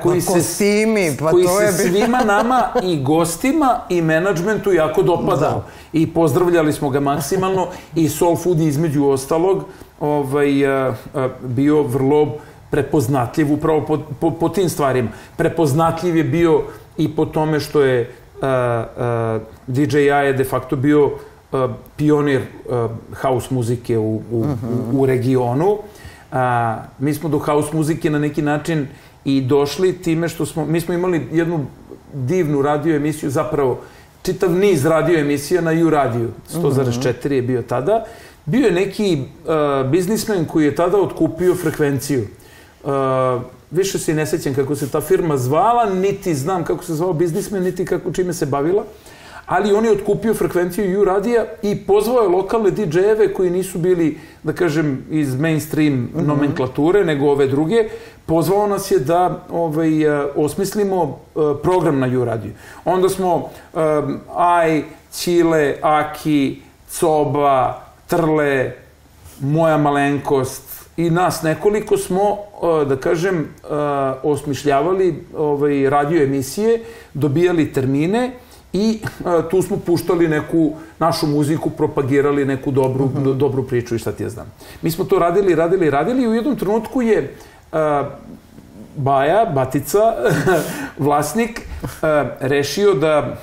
[0.03, 4.73] koji pa, kostimi, se, pa koji to je se svima nama i gostima i menadžmentu
[4.73, 5.51] jako dopadao.
[5.51, 5.65] Da.
[5.93, 9.63] I pozdravljali smo ga maksimalno i Soul Food između ostalog
[9.99, 12.35] ovaj, a, e, a, e, bio vrlo
[12.71, 15.09] prepoznatljiv upravo po, po, po tim stvarima.
[15.37, 16.63] Prepoznatljiv je bio
[16.97, 21.11] i po tome što je a, e, a, DJ A je de facto bio
[21.51, 22.87] a, pionir a,
[23.21, 24.93] house muzike u, u, uh -huh.
[24.93, 25.77] u, u regionu.
[26.31, 28.87] A, mi smo do house muzike na neki način
[29.25, 31.65] i došli time što smo, mi smo imali jednu
[32.13, 33.81] divnu radio emisiju, zapravo
[34.21, 38.05] čitav niz radio emisija na U radiju, 100,4 je bio tada.
[38.45, 42.27] Bio je neki uh, biznismen koji je tada otkupio frekvenciju.
[42.83, 42.89] Uh,
[43.71, 47.63] više se ne sećam kako se ta firma zvala, niti znam kako se zvao biznismen,
[47.63, 48.83] niti kako, čime se bavila.
[49.45, 54.17] Ali on je otkupio frekvenciju U radija i pozvao je lokalne DJ-eve koji nisu bili,
[54.43, 56.27] da kažem, iz mainstream mm -hmm.
[56.27, 57.89] nomenklature, nego ove druge.
[58.25, 62.51] Pozvao nas je da ovaj, uh, osmislimo uh, program na U radiju.
[62.85, 68.71] Onda smo um, Aj, Ćile, Aki, Coba, Trle,
[69.39, 72.37] Moja malenkost, i nas nekoliko smo,
[72.87, 73.47] da kažem,
[74.23, 76.83] osmišljavali ovaj, radio emisije,
[77.13, 78.31] dobijali termine
[78.73, 78.99] i
[79.51, 83.11] tu smo puštali neku našu muziku, propagirali neku dobru, uh.
[83.11, 83.33] -huh.
[83.33, 84.51] dobru priču i šta ti ja znam.
[84.81, 87.52] Mi smo to radili, radili, radili i u jednom trenutku je a,
[88.95, 90.13] Baja, Batica,
[91.05, 91.61] vlasnik,
[92.39, 93.35] rešio da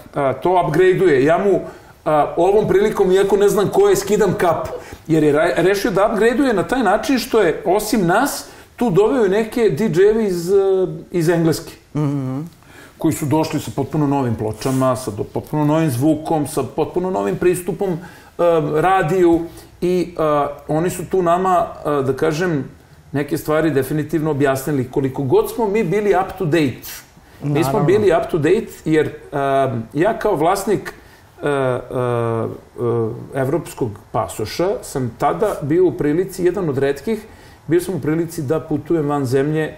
[0.42, 1.24] to upgradeuje.
[1.24, 1.60] Ja mu
[2.36, 4.68] ovom prilikom, iako ne znam ko je, skidam kap.
[5.06, 9.60] Jer je rešio da upgradeuje na taj način što je, osim nas, tu doveo neke
[9.60, 10.50] DJ-evi iz,
[11.10, 11.72] iz Engleske.
[11.94, 12.60] Mm -hmm
[13.00, 17.36] koji su došli sa potpuno novim pločama, sa do, potpuno novim zvukom, sa potpuno novim
[17.36, 17.98] pristupom uh,
[18.80, 19.40] radiju
[19.80, 22.64] i uh, oni su tu nama, uh, da kažem,
[23.12, 24.90] neke stvari definitivno objasnili.
[24.90, 26.90] Koliko god smo mi bili up to date,
[27.40, 27.58] Naravno.
[27.58, 29.38] mi smo bili up to date jer uh,
[29.94, 30.92] ja kao vlasnik
[31.42, 32.50] uh, uh,
[32.86, 37.24] uh, evropskog pasoša sam tada bio u prilici, jedan od redkih,
[37.66, 39.74] bio sam u prilici da putujem van zemlje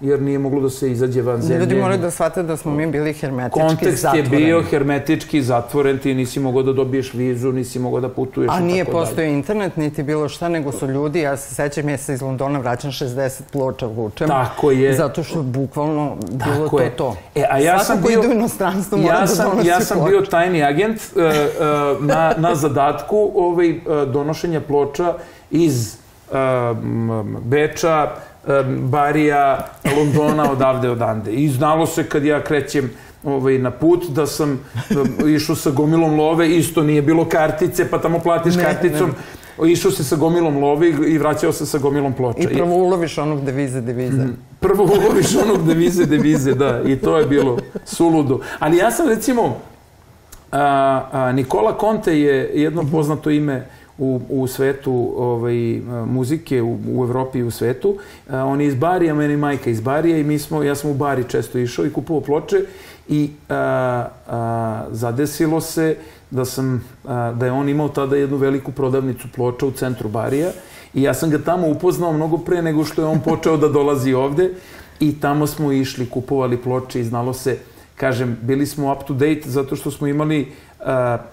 [0.00, 1.60] jer nije moglo da se izađe van zemlje.
[1.60, 4.28] Ljudi moraju da shvate da smo mi bili hermetički Kontekst zatvoreni.
[4.28, 8.50] Kontekst je bio hermetički zatvoren, ti nisi mogao da dobiješ vizu, nisi mogao da putuješ
[8.52, 12.14] A nije postojao internet, niti bilo šta, nego su ljudi, ja se sećam, ja se
[12.14, 14.28] iz Londona vraćam 60 ploča vučem.
[14.28, 14.94] Tako je.
[14.94, 16.90] Zato što bukvalno bilo Tako to je.
[16.90, 17.16] to.
[17.34, 18.18] E, a ja sam bio...
[18.18, 20.10] ide u inostranstvo mora ja da sam, donosi Ja sam ploča.
[20.10, 23.78] bio tajni agent uh, uh, na, na zadatku ovaj, uh,
[24.12, 25.14] donošenja ploča
[25.50, 25.96] iz
[26.30, 26.36] uh,
[27.42, 28.10] Beča,
[28.78, 31.32] Barija, Londona, odavde, odande.
[31.32, 32.90] I znalo se kad ja krećem
[33.24, 34.60] ovaj, na put, da sam
[35.28, 39.08] išao sa gomilom love, isto nije bilo kartice, pa tamo platiš ne, karticom.
[39.08, 39.72] Ne.
[39.72, 42.50] Išao se sa gomilom love i vraćao se sa gomilom ploča.
[42.50, 44.24] I prvo uloviš onog devize, devize.
[44.24, 46.82] Mm, prvo uloviš onog devize, devize, da.
[46.86, 48.40] I to je bilo suludo.
[48.58, 49.56] Ali ja sam, recimo,
[50.52, 53.66] a, a, Nikola Conte je jedno poznato ime
[53.98, 57.96] u, u svetu ovaj, muzike, u, u Evropi i u svetu.
[58.30, 60.94] A, on je iz Barija, meni majka iz Barija i mi smo, ja sam u
[60.94, 62.64] Bari često išao i kupovao ploče
[63.08, 65.96] i a, a, zadesilo se
[66.30, 70.50] da sam, a, da je on imao tada jednu veliku prodavnicu ploča u centru Barija
[70.94, 74.12] i ja sam ga tamo upoznao mnogo pre nego što je on počeo da dolazi
[74.12, 74.50] ovde
[75.00, 77.58] i tamo smo išli, kupovali ploče i znalo se,
[77.96, 80.52] kažem, bili smo up to date zato što smo imali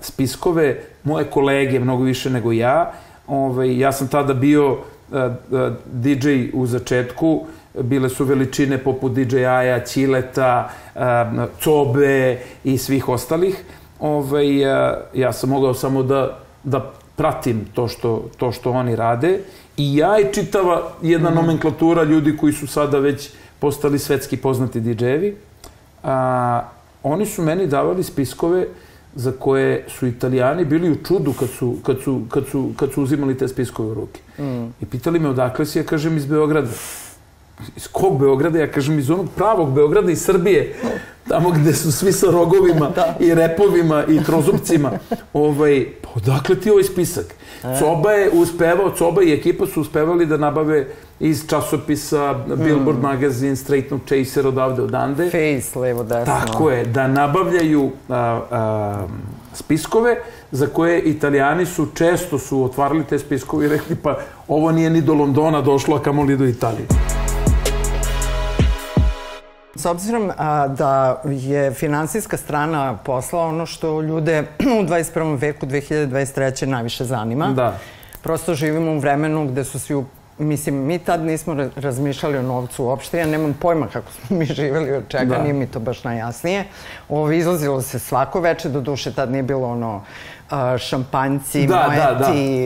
[0.02, 2.92] spiskove moje kolege mnogo više nego ja.
[3.28, 4.78] Ove, ovaj, ja sam tada bio
[5.12, 7.46] a, a, DJ u začetku,
[7.82, 10.70] bile su veličine poput DJ Aja, Ćileta,
[11.64, 13.64] Cobe i svih ostalih.
[14.00, 14.60] Ovaj,
[15.14, 19.40] ja sam mogao samo da, da pratim to što, to što oni rade
[19.78, 21.36] i ja i čitava jedna mm.
[21.36, 23.30] nomenklatura ljudi koji su sada već
[23.60, 25.36] postali svetski poznati DJ-evi.
[27.04, 28.68] Oni su meni davali spiskove
[29.15, 33.04] za koje su italijani bili u čudu kad su, kad su, kad su, kad su
[33.04, 34.21] uzimali te spiskove u ruke.
[34.39, 34.65] Mm.
[34.82, 36.69] I pitali me odakle si, ja kažem iz Beograda
[37.76, 38.60] iz kog Beograda?
[38.60, 40.76] Ja kažem iz onog pravog Beograda iz Srbije.
[41.28, 43.15] Tamo gde su svi sa rogovima da.
[43.20, 44.91] i repovima i trozupcima.
[45.34, 47.26] Ovaj, pa odakle ti ovaj spisak?
[47.63, 47.80] E.
[47.80, 50.88] Coba je uspevao, Coba i ekipa su uspevali da nabave
[51.20, 53.02] iz časopisa Billboard mm.
[53.02, 55.26] Magazine, Straight No Chaser odavde odande.
[55.26, 56.26] Face, levo, desno.
[56.26, 59.08] Tako je, da nabavljaju a, a,
[59.54, 60.18] spiskove
[60.52, 65.02] za koje italijani su često su otvarali te spiskove i rekli pa ovo nije ni
[65.02, 67.14] do Londona došlo, a kamoli do Italije.
[69.76, 74.44] S obzirom a, da je finansijska strana posla ono što ljude
[74.80, 75.40] u 21.
[75.40, 76.66] veku 2023.
[76.66, 77.48] najviše zanima.
[77.48, 77.78] Da.
[78.22, 80.06] Prosto živimo u vremenu gde su svi u
[80.38, 84.92] Mislim, mi tad nismo razmišljali o novcu uopšte, ja nemam pojma kako smo mi živeli
[84.92, 85.42] od čega, da.
[85.42, 86.64] nije mi to baš najjasnije.
[87.10, 90.02] Ovo, izlazilo se svako veče, do duše tad nije bilo ono
[90.78, 92.26] šampanjci, da, moeti, da, da.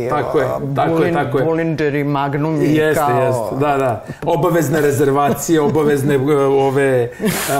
[0.09, 1.45] Tako je, tako bulin, je, tako je.
[1.45, 3.21] Bullingeri, Magnumi, jeste, kao...
[3.21, 4.05] Jeste, da, da.
[4.25, 7.09] Obavezne rezervacije, obavezne e, ove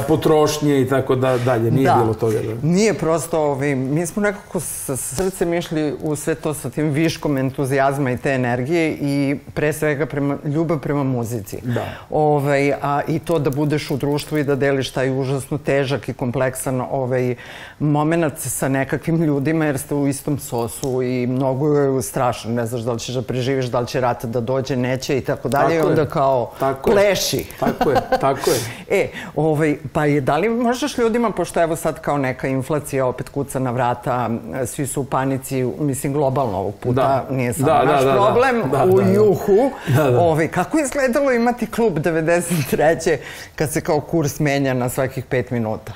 [0.08, 1.72] potrošnje i tako da dalje.
[1.72, 1.98] Nije da.
[2.02, 2.40] bilo toga.
[2.40, 2.68] Da.
[2.68, 7.38] Nije prosto, ovi, mi smo nekako sa srcem išli u sve to sa tim viškom
[7.38, 11.58] entuzijazma i te energije i pre svega prema, ljubav prema muzici.
[11.64, 11.86] Da.
[12.10, 16.14] Ovaj, a, I to da budeš u društvu i da deliš taj užasno težak i
[16.14, 17.36] kompleksan ovaj,
[17.80, 22.52] moment sa nekakvim ljudima, jer ste u istom sosu i mnogo je strašno.
[22.52, 25.22] Ne znaš da li ćeš da preživiš, da li će rata da dođe, neće i
[25.22, 25.76] tako dalje.
[25.76, 27.38] I onda kao tako pleši.
[27.38, 27.46] Je.
[27.60, 28.60] Tako je, tako je.
[29.00, 33.30] e, ovaj, pa je, da li možeš ljudima, pošto evo sad kao neka inflacija opet
[33.30, 34.30] kuca na vrata,
[34.66, 37.36] svi su u panici, mislim globalno ovog puta, da.
[37.36, 38.26] nije samo da, naš da, da, da.
[38.26, 39.72] problem, da, da, u da, juhu.
[39.88, 40.20] Da, da.
[40.20, 43.18] Ovaj, kako je izgledalo imati klub 93.
[43.56, 45.94] kad se kao kurs menja na svakih pet minuta?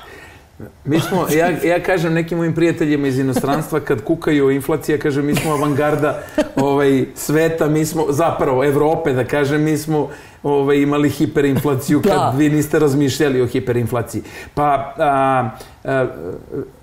[0.84, 4.98] Mi smo, ja, ja kažem nekim mojim prijateljima iz inostranstva kad kukaju o inflaciji, ja
[4.98, 6.22] kažem mi smo avangarda
[6.56, 10.08] ovaj, sveta, mi smo, zapravo Evrope da kažem, mi smo
[10.42, 12.34] ovaj, imali hiperinflaciju kad da.
[12.36, 14.22] vi niste razmišljali o hiperinflaciji.
[14.54, 15.50] Pa a,
[15.84, 16.06] a,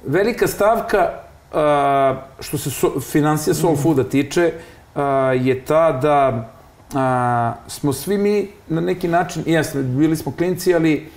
[0.05, 1.09] velika stavka
[1.53, 4.51] a, što se so, financija Soul Fooda tiče
[4.95, 5.03] a,
[5.41, 6.49] je ta da
[6.93, 11.09] a, smo svi mi na neki način, jesmo, bili smo klinci, ali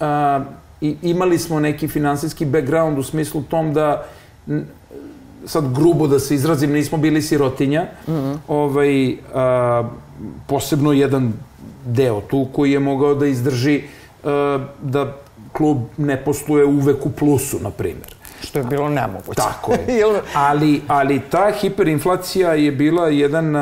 [0.00, 0.40] a,
[0.82, 4.04] i imali smo neki finansijski background u smislu tom da
[5.46, 7.82] sad grubo da se izrazim, nismo bili sirotinja.
[7.82, 8.36] Mm -hmm.
[8.48, 9.88] ovaj, a,
[10.46, 11.32] posebno jedan
[11.86, 13.82] deo tu koji je mogao da izdrži
[14.24, 15.16] a, da
[15.52, 18.14] klub ne posluje uvek u plusu, na primjer.
[18.40, 19.36] Što je bilo nemoguće.
[19.36, 20.02] Tako je.
[20.34, 23.52] ali, ali ta hiperinflacija je bila jedan,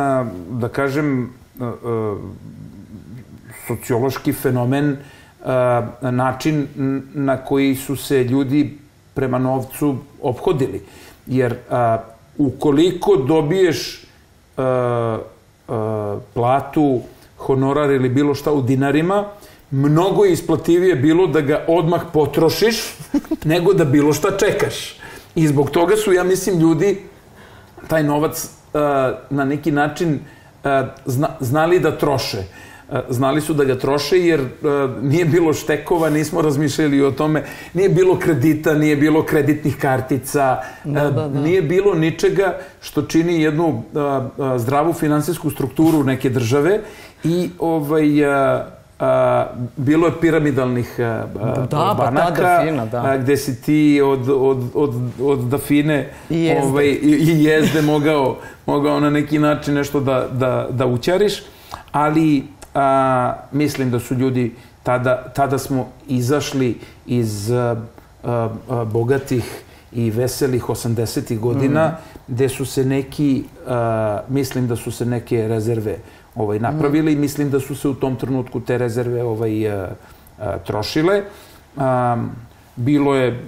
[0.50, 1.32] da kažem,
[3.66, 4.98] sociološki fenomen uh,
[6.00, 6.66] način
[7.14, 8.78] na koji su se ljudi
[9.14, 10.82] prema novcu obhodili.
[11.26, 11.98] Jer a,
[12.38, 14.04] ukoliko dobiješ
[14.56, 15.18] a,
[16.34, 17.00] platu,
[17.36, 19.24] honorar ili bilo šta u dinarima,
[19.70, 22.82] mnogo je isplativije bilo da ga odmah potrošiš
[23.44, 24.96] nego da bilo šta čekaš.
[25.34, 26.98] I zbog toga su, ja mislim, ljudi
[27.88, 28.50] taj novac
[29.30, 30.20] na neki način
[31.06, 32.44] zna, znali da troše.
[32.92, 34.46] E, znali su da ga troše jer e,
[35.02, 37.42] nije bilo štekova, nismo razmišljali o tome,
[37.74, 41.40] nije bilo kredita, nije bilo kreditnih kartica, Da, e, da, da.
[41.40, 43.82] nije bilo ničega što čini jednu
[44.56, 46.80] zdravu finansijsku strukturu neke države
[47.24, 48.06] i ovaj
[49.00, 51.24] a, bilo je piramidalnih a,
[51.54, 53.02] Da, pa banaka tada fina, da.
[53.02, 56.62] a, gde si ti od, od, od, od dafine I jezde.
[56.66, 61.42] ovaj, i, i jezde mogao, mogao na neki način nešto da, da, da ućariš,
[61.92, 67.76] ali a, mislim da su ljudi tada, tada smo izašli iz a,
[68.24, 71.38] a, a, bogatih i veselih 80.
[71.38, 71.96] godina, Mhm.
[72.28, 75.96] gde su se neki, a, mislim da su se neke rezerve
[76.34, 79.88] ovaj, napravili i mislim da su se u tom trenutku te rezerve ovaj, a,
[80.38, 81.22] a, trošile.
[81.76, 82.16] A,
[82.76, 83.44] bilo je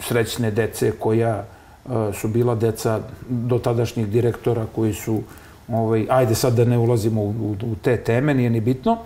[0.00, 1.44] srećne dece koja
[1.88, 5.22] a, su bila deca do tadašnjih direktora koji su,
[5.68, 8.98] ovaj, ajde sad da ne ulazimo u, u, u te teme, nije ni bitno,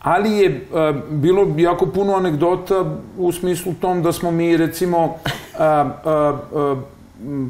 [0.00, 2.84] ali je a, bilo jako puno anegdota
[3.18, 5.14] u smislu tom da smo mi recimo
[5.58, 6.80] a, a, a,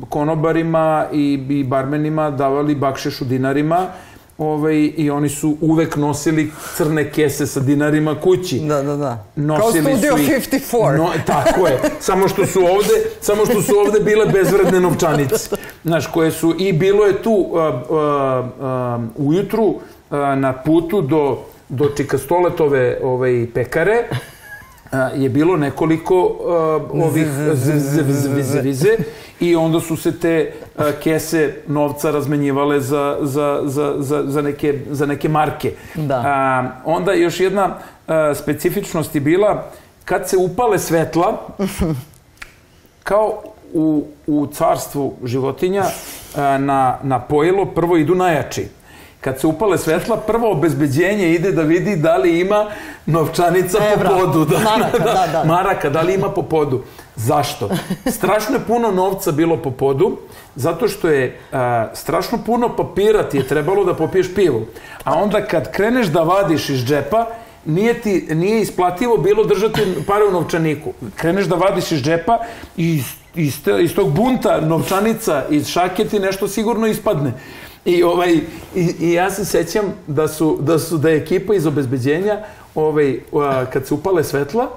[0.08, 3.87] konobarima i, i barmenima davali bakšeš u dinarima
[4.38, 8.59] ovaj, i oni su uvek nosili crne kese sa dinarima kući.
[8.59, 9.24] Da, da, da.
[9.35, 10.96] Kao Nosili Studio su ih- 54.
[10.96, 11.79] No, tako je.
[12.01, 12.88] Samo što su ovde,
[13.20, 15.57] samo što su ovde bile bezvredne novčanice.
[15.85, 17.98] Znaš, koje su, i bilo je tu uh, uh,
[19.16, 19.79] uh, ujutru uh,
[20.37, 24.16] na putu do, do Čikastoletove ovaj, pekare, a,
[25.14, 27.27] je bilo nekoliko uh, ovih
[28.42, 28.96] zvize
[29.40, 34.81] i onda su se te uh, kese novca razmenjivale za, za, za, za, za, neke,
[34.90, 35.72] za neke marke.
[35.94, 36.22] Da.
[36.27, 39.70] A, onda još jedna uh, specifičnost je bila
[40.05, 41.46] kad se upale svetla,
[43.05, 45.85] kao u, u carstvu životinja
[46.37, 48.77] a, na, na pojelo prvo idu najjači.
[49.28, 52.66] Kad se upale svetla, prvo obezbeđenje ide da vidi da li ima
[53.06, 54.10] novčanica Evra.
[54.10, 54.46] po podu.
[54.70, 55.44] Maraka, da, da.
[55.44, 56.82] Maraka, da li ima po podu.
[57.16, 57.68] Zašto?
[58.06, 60.16] Strašno je puno novca bilo po podu,
[60.54, 64.62] zato što je a, strašno puno papira ti je trebalo da popiješ pivo.
[65.04, 67.26] A onda kad kreneš da vadiš iz džepa,
[67.64, 70.92] nije ti nije isplativo bilo držati pare u novčaniku.
[71.16, 72.38] Kreneš da vadiš iz džepa
[72.76, 77.32] i iz, iz, iz tog bunta novčanica iz šake ti nešto sigurno ispadne.
[77.88, 78.35] I, ovaj,
[78.74, 82.38] i, i ja se sećam da su, da su da je ekipa iz obezbeđenja
[82.74, 84.68] ovaj, a, kad se upale svetla,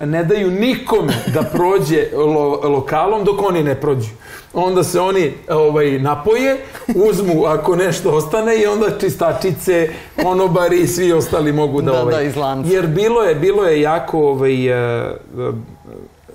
[0.00, 4.10] ne daju nikome da prođe lo, lokalom dok oni ne prođu.
[4.52, 6.56] Onda se oni ovaj, napoje,
[6.94, 9.88] uzmu ako nešto ostane i onda čistačice,
[10.22, 11.92] konobari i svi ostali mogu da...
[11.92, 12.72] Da, ovaj, da, iz lanca.
[12.72, 15.14] Jer bilo je, bilo je jako, ovaj, e, e,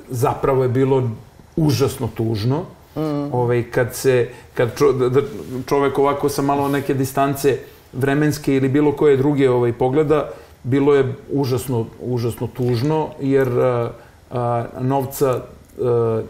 [0.09, 1.09] zapravo je bilo
[1.55, 2.65] užasno tužno.
[2.95, 3.33] Mm.
[3.33, 5.21] Ovaj, kad se, kad čo, da, da
[5.65, 7.57] čovek ovako sa malo neke distance
[7.93, 10.29] vremenske ili bilo koje druge ovaj, pogleda,
[10.63, 13.91] bilo je užasno, užasno tužno, jer a,
[14.31, 15.41] a, novca
[15.81, 16.21] a,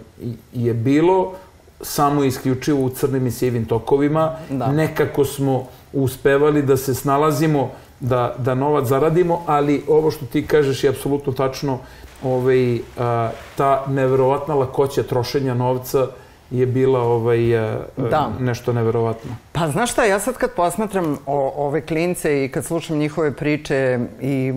[0.54, 1.34] je bilo
[1.82, 4.32] samo isključivo u crnim i sivim tokovima.
[4.50, 4.72] Da.
[4.72, 10.84] Nekako smo uspevali da se snalazimo, da, da novac zaradimo, ali ovo što ti kažeš
[10.84, 11.80] je apsolutno tačno.
[12.24, 16.08] Ovaj, a, ta neverovatna lakoća trošenja novca
[16.54, 18.30] je bila ovaj, a, Da.
[18.40, 19.32] nešto neverovatno.
[19.52, 24.00] Pa znaš šta, ja sad kad posmatram o, ove klince i kad slušam njihove priče
[24.22, 24.54] i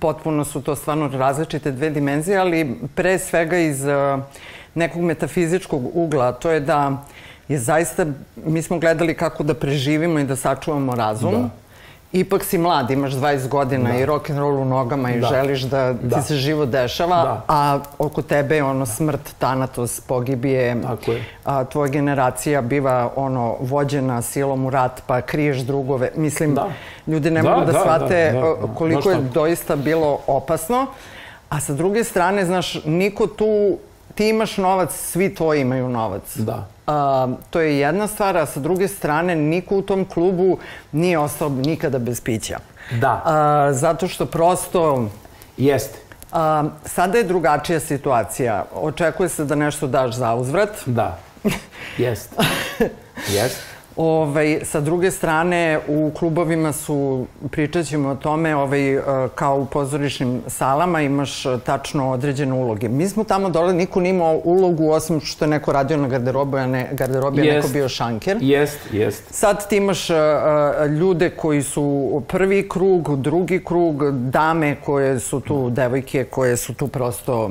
[0.00, 4.22] potpuno su to stvarno različite dve dimenzije, ali pre svega iz uh,
[4.74, 7.04] nekog metafizičkog ugla, to je da
[7.48, 8.06] je zaista,
[8.44, 11.32] mi smo gledali kako da preživimo i da sačuvamo razum.
[11.32, 11.65] Da.
[12.12, 13.96] Ipak si mlad, imaš 20 godina Da.
[13.96, 15.26] i rock and roll u nogama i Da.
[15.28, 16.16] želiš da, Da.
[16.16, 17.42] ti se život dešava, Da.
[17.48, 21.24] a oko tebe je ono smrt, tanatos, pogibije, Tako je.
[21.44, 26.10] a, tvoja generacija biva ono vođena silom u rat pa kriješ drugove.
[26.16, 26.68] Mislim, Da.
[27.06, 28.74] ljudi ne Da, mogu da, da, shvate da, da, da.
[28.74, 30.86] koliko je doista bilo opasno.
[31.48, 33.78] A sa druge strane, znaš, niko tu,
[34.14, 36.36] ti imaš novac, svi tvoji imaju novac.
[36.36, 36.66] Da.
[37.50, 40.58] To je jedna stvar, a sa druge strane, niko u tom klubu
[40.92, 42.58] nije ostao nikada bez pića.
[43.00, 43.22] Da.
[43.24, 45.08] A, zato što prosto
[45.56, 45.98] Jeste.
[46.32, 48.64] a, sada je drugačija situacija.
[48.74, 50.70] Očekuje se da nešto daš za uzvrat.
[50.86, 51.18] Da.
[51.98, 52.36] Jeste.
[53.36, 53.75] Jeste.
[53.96, 59.02] Ovaj, sa druge strane, u klubovima su, pričat ćemo o tome, ovaj, e,
[59.34, 62.88] kao u pozorišnim salama imaš e, tačno određene uloge.
[62.88, 66.58] Mi smo tamo dole, niko nije imao ulogu, osim što je neko radio na garderobi,
[66.58, 67.72] a ne, garderobi, a neko Jest.
[67.72, 68.36] bio šanker.
[68.40, 69.22] Jest, jest.
[69.30, 70.16] Sad ti imaš uh,
[70.98, 76.88] ljude koji su prvi krug, drugi krug, dame koje su tu, devojke koje su tu
[76.88, 77.50] prosto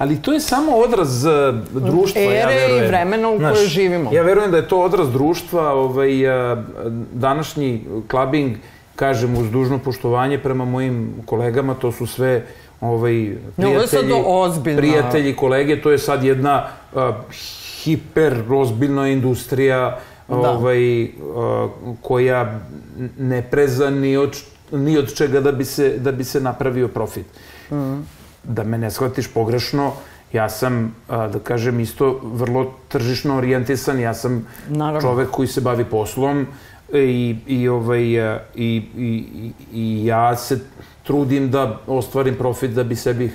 [0.00, 1.32] Ali to je samo odraz uh,
[1.72, 2.86] društva, ja Ere i verujem.
[2.86, 4.10] vremena u Znaš, kojoj živimo.
[4.12, 6.58] Ja verujem da je to odraz društva, ovaj, uh,
[7.12, 7.70] današnji
[8.08, 8.56] klabing
[8.96, 10.96] kažem uz dužno poštovanje prema mojim
[11.26, 12.46] kolegama, to su sve
[12.80, 16.62] ovaj, No, prijatelji, ozbiljna- prijatelji, kolege, to je sad jedna
[16.94, 17.12] a,
[17.74, 19.98] hiper ozbiljna industrija
[20.28, 20.34] Da.
[20.36, 21.68] ovaj, a,
[22.00, 22.58] koja
[23.18, 24.36] ne preza ni od,
[24.72, 27.26] ni od čega da bi se, da bi se napravio profit.
[28.44, 29.92] Da me ne shvatiš pogrešno,
[30.32, 35.00] ja sam, da kažem, isto vrlo tržišno orijentisan, ja sam Naravno.
[35.00, 36.46] čovek koji se bavi poslom
[36.92, 38.16] i, i, ovaj, i,
[38.54, 40.58] i, i, i ja se
[41.02, 43.32] trudim da ostvarim profit da bi sebi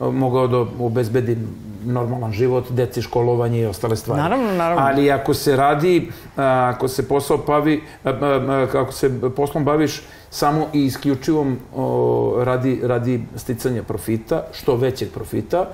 [0.00, 1.48] mogao da obezbedim
[1.84, 4.22] normalan život, deci školovanje i ostale stvari.
[4.22, 4.84] Naravno, naravno.
[4.86, 7.82] Ali ako se radi, ako se posao bavi,
[8.74, 15.68] ako se poslom baviš samo i isključivom o, radi, radi sticanja profita, što većeg profita,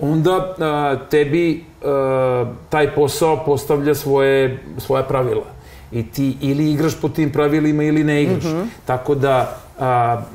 [0.00, 5.44] onda a, tebi a, taj posao postavlja svoje, svoja pravila.
[5.92, 8.44] I ti ili igraš po tim pravilima ili ne igraš.
[8.44, 8.60] Mhm.
[8.84, 9.86] Tako da a,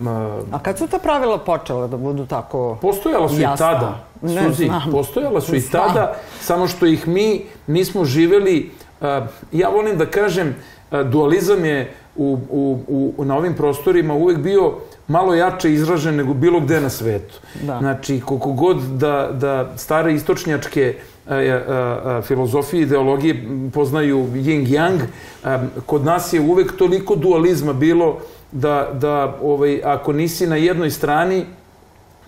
[0.06, 2.78] a, A kad su ta pravila počela da budu tako...
[2.82, 3.56] Postojala su i Jasna.
[3.74, 4.82] tada, Ne Suzi, znam.
[4.92, 5.88] postojala su i Znam.
[5.88, 10.56] tada, samo što ih mi nismo živeli, a, ja volim da kažem,
[10.92, 14.74] a, dualizam je u, u, u, na ovim prostorima uvek bio
[15.08, 17.40] malo jače izražen nego bilo gde na svetu.
[17.62, 17.78] Da.
[17.80, 20.96] Znači, koliko god da, da stare istočnjačke
[21.28, 21.64] a, a,
[22.06, 25.00] a, filozofije, ideologije poznaju yin-yang,
[25.44, 28.18] a, kod nas je uvek toliko dualizma bilo
[28.52, 31.46] da, da ovaj, ako nisi na jednoj strani,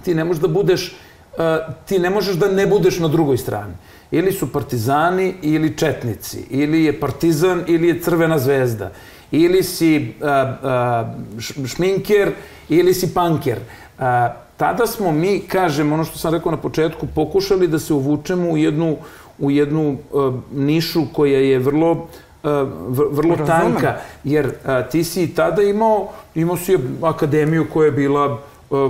[0.04, 0.96] ti ne možeš da budeš,
[1.38, 3.74] uh, ti ne možeš da ne budeš na drugoj strani.
[4.12, 8.92] Ili su partizani ili četnici, ili je partizan ili je crvena zvezda,
[9.32, 10.28] ili si uh,
[11.58, 12.32] uh, šminker
[12.70, 13.58] ili si panker.
[13.58, 14.04] Uh,
[14.58, 18.58] tada smo mi, kažem, ono što sam rekao na početku, pokušali da se uvučemo u
[18.58, 18.98] jednu,
[19.40, 22.08] u jednu uh, nišu koja je vrlo
[23.12, 23.48] vrlo Razumem.
[23.48, 28.38] tanka, jer a, ti si tada imao, imao si akademiju koja je bila a,
[28.72, 28.88] a,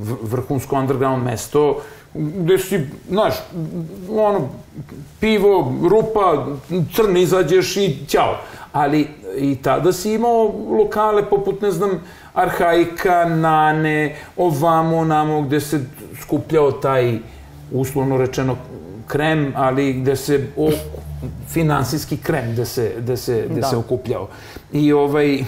[0.00, 1.80] v- vrhunsko underground mesto,
[2.14, 3.34] gde si, znaš,
[4.10, 4.48] ono,
[5.20, 6.46] pivo, rupa,
[6.94, 8.36] crn izađeš i ćao.
[8.72, 9.06] Ali
[9.36, 11.90] i tada si imao lokale poput, ne znam,
[12.34, 15.80] Arhaika, Nane, ovamo, namo, gde se
[16.20, 17.18] skupljao taj,
[17.72, 18.56] uslovno rečeno,
[19.06, 20.70] krem, ali gde se o,
[21.48, 23.66] finansijski krem gde se, gde se, gde Da.
[23.66, 24.28] se okupljao.
[24.72, 25.44] I ovaj,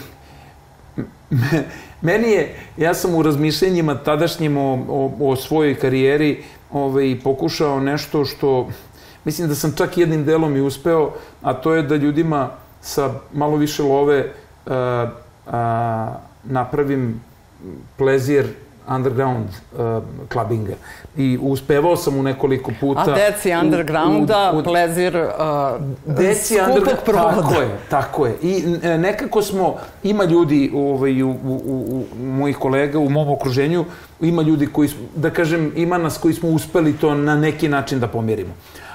[1.31, 1.65] me-
[2.03, 6.43] meni je, ja sam u razmišljenjima tadašnjim o, o, o svojoj karijeri
[6.73, 8.69] ovaj, pokušao nešto što,
[9.25, 11.11] mislim da sam čak jednim delom i uspeo,
[11.43, 12.51] a to je da ljudima
[12.81, 14.25] sa malo više love
[14.67, 15.07] a,
[15.47, 16.13] a,
[16.45, 17.21] napravim
[17.97, 18.47] plezir
[18.89, 20.03] underground uh,
[20.33, 20.73] clubbinga.
[21.17, 23.01] I uspevao sam u nekoliko puta.
[23.01, 27.37] A deci u- undergrounda, u- u- plezir uh, Deci skupog provoda.
[27.43, 28.37] tako je, tako je.
[28.43, 33.31] I e, nekako smo, ima ljudi ovaj, u, u, u, u mojih kolega u mom
[33.31, 33.85] okruženju,
[34.21, 38.07] ima ljudi koji, da kažem, ima nas koji smo uspeli to na neki način da
[38.07, 38.51] pomirimo.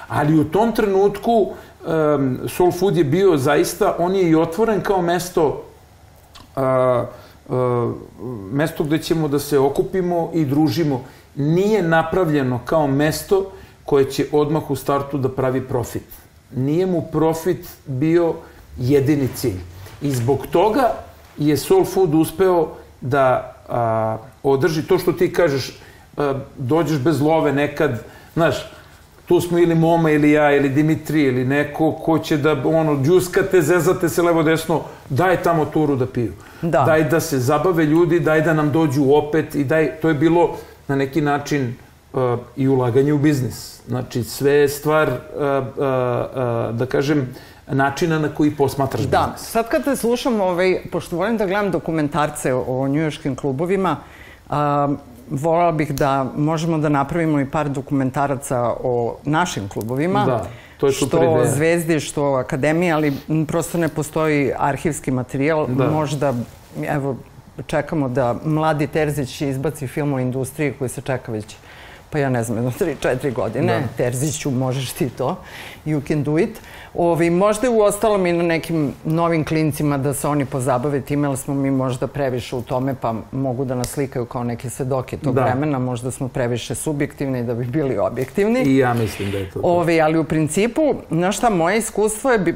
[0.08, 5.01] Ali u tom trenutku um, Soul Food je bio zaista, on je i otvoren kao
[5.01, 5.64] mesto
[6.56, 7.06] a,
[7.49, 7.93] a,
[8.51, 11.01] mesto gde ćemo da se okupimo i družimo
[11.36, 13.51] nije napravljeno kao mesto
[13.86, 16.03] koje će odmah u startu da pravi profit.
[16.56, 18.34] Nije mu profit bio
[18.78, 19.60] jedini cilj.
[20.01, 20.91] I zbog toga
[21.38, 22.68] je Soul Food uspeo
[23.01, 25.80] da a, održi to što ti kažeš,
[26.18, 28.03] a, dođeš bez love nekad,
[28.34, 28.72] znaš,
[29.28, 33.61] tu smo ili Moma ili ja ili Dimitri ili neko ko će da ono džuskate,
[33.61, 36.34] zezate se levo desno, daj tamo turu da piju.
[36.61, 36.84] Da.
[36.86, 40.55] Daj da se zabave ljudi, daj da nam dođu opet i daj, to je bilo
[40.88, 41.76] na neki način
[42.13, 42.21] uh,
[42.55, 43.82] i ulaganje u biznis.
[43.88, 47.36] Znači sve je stvar, uh, uh, uh, da kažem,
[47.67, 49.51] načina na koji posmatraš Da, biznis.
[49.51, 53.97] sad kad te slušam, ovaj, pošto volim da gledam dokumentarce o, o njujoškim klubovima,
[54.49, 54.97] um,
[55.30, 60.26] volala bih da možemo da napravimo i par dokumentaraca o našim klubovima.
[60.26, 60.47] Da,
[60.78, 61.51] to je super što ideja.
[61.51, 63.13] Zvezdi, što Akademije, ali
[63.47, 65.67] prosto ne postoji arhivski materijal.
[65.67, 65.91] Da.
[65.91, 66.34] Možda,
[66.88, 67.15] evo,
[67.67, 71.55] čekamo da mladi Terzić izbaci film o industriji koji se čeka već
[72.15, 73.88] pa ja ne znam, jedno 3-4 godine, Da.
[73.97, 75.38] Terziću, možeš ti to,
[75.86, 76.61] you can do it.
[76.98, 81.28] Ovi, možda je u ostalom i na nekim novim klincima da se oni pozabave time,
[81.28, 85.18] ali smo mi možda previše u tome, pa mogu da nas slikaju kao neke svedoke
[85.18, 85.43] tog Da.
[85.43, 88.62] vremena, možda smo previše subjektivni da bi bili objektivni.
[88.62, 89.60] I ja mislim da je to.
[89.60, 89.68] to.
[89.68, 92.52] Ove, ali u principu, znaš šta, moje iskustvo je, e,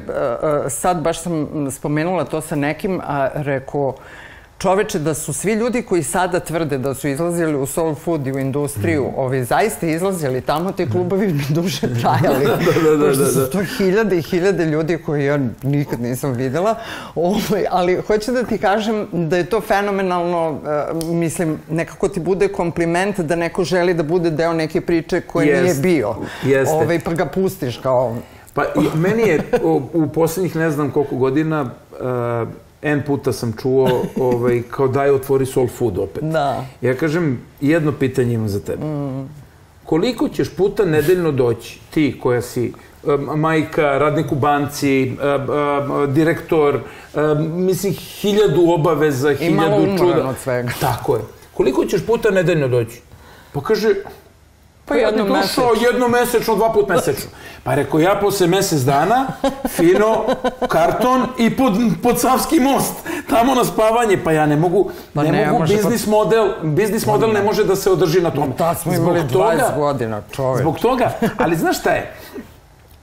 [0.66, 3.94] e, sad baš sam spomenula to sa nekim, a rekao,
[4.60, 8.32] čoveče, da su svi ljudi koji sada tvrde da su izlazili u soul food i
[8.32, 9.14] u industriju, mm.
[9.16, 12.44] ovi zaista izlazili tamo, te klubovi bi duže trajali.
[12.66, 13.26] da, da, da, da, da.
[13.26, 16.74] su to hiljade i hiljade ljudi koji ja nikad nisam videla.
[17.14, 22.48] Ovaj, ali hoću da ti kažem da je to fenomenalno, uh, mislim, nekako ti bude
[22.48, 25.62] kompliment da neko želi da bude deo neke priče koje Jest.
[25.62, 26.14] nije bio.
[26.44, 26.74] Jeste.
[26.74, 28.16] Ovaj, pa ga pustiš kao...
[28.54, 32.48] Pa i, meni je u, u poslednjih ne znam koliko godina uh,
[32.82, 36.22] N puta sam čuo ovaj, kao daj otvori soul food opet.
[36.22, 36.64] Da.
[36.80, 38.84] Ja kažem, jedno pitanje imam za tebe.
[38.84, 39.28] Mm.
[39.84, 42.72] Koliko ćeš puta nedeljno doći, ti koja si
[43.36, 45.12] majka, radnik u banci,
[46.08, 46.80] direktor,
[47.38, 50.12] mislim, hiljadu obaveza, hiljadu čuda.
[50.12, 50.70] I malo od svega.
[50.80, 51.22] Tako je.
[51.54, 53.00] Koliko ćeš puta nedeljno doći?
[53.52, 53.94] Pa kaže,
[54.90, 55.64] Pa jedno mesečno.
[55.80, 57.30] jedno mesečno, dva put mesečno.
[57.62, 59.26] Pa rekao, ja posle mesec dana,
[59.68, 60.24] fino,
[60.68, 61.72] karton i pod,
[62.02, 62.94] pod Savski most,
[63.28, 64.18] tamo na spavanje.
[64.24, 66.10] Pa ja ne mogu, pa ne, ne mogu, biznis pa...
[66.10, 67.34] model, biznis model ne.
[67.34, 68.54] ne može da se održi na tome.
[68.58, 70.60] Da, smo imali 20 toga, godina, čovjek.
[70.62, 72.12] Zbog toga, ali znaš šta je?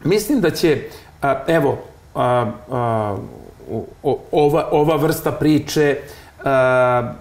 [0.04, 0.84] Mislim da će,
[1.22, 1.78] a, evo,
[2.16, 3.16] a, a,
[4.32, 5.98] ova, ova vrsta priče,
[6.44, 7.14] a,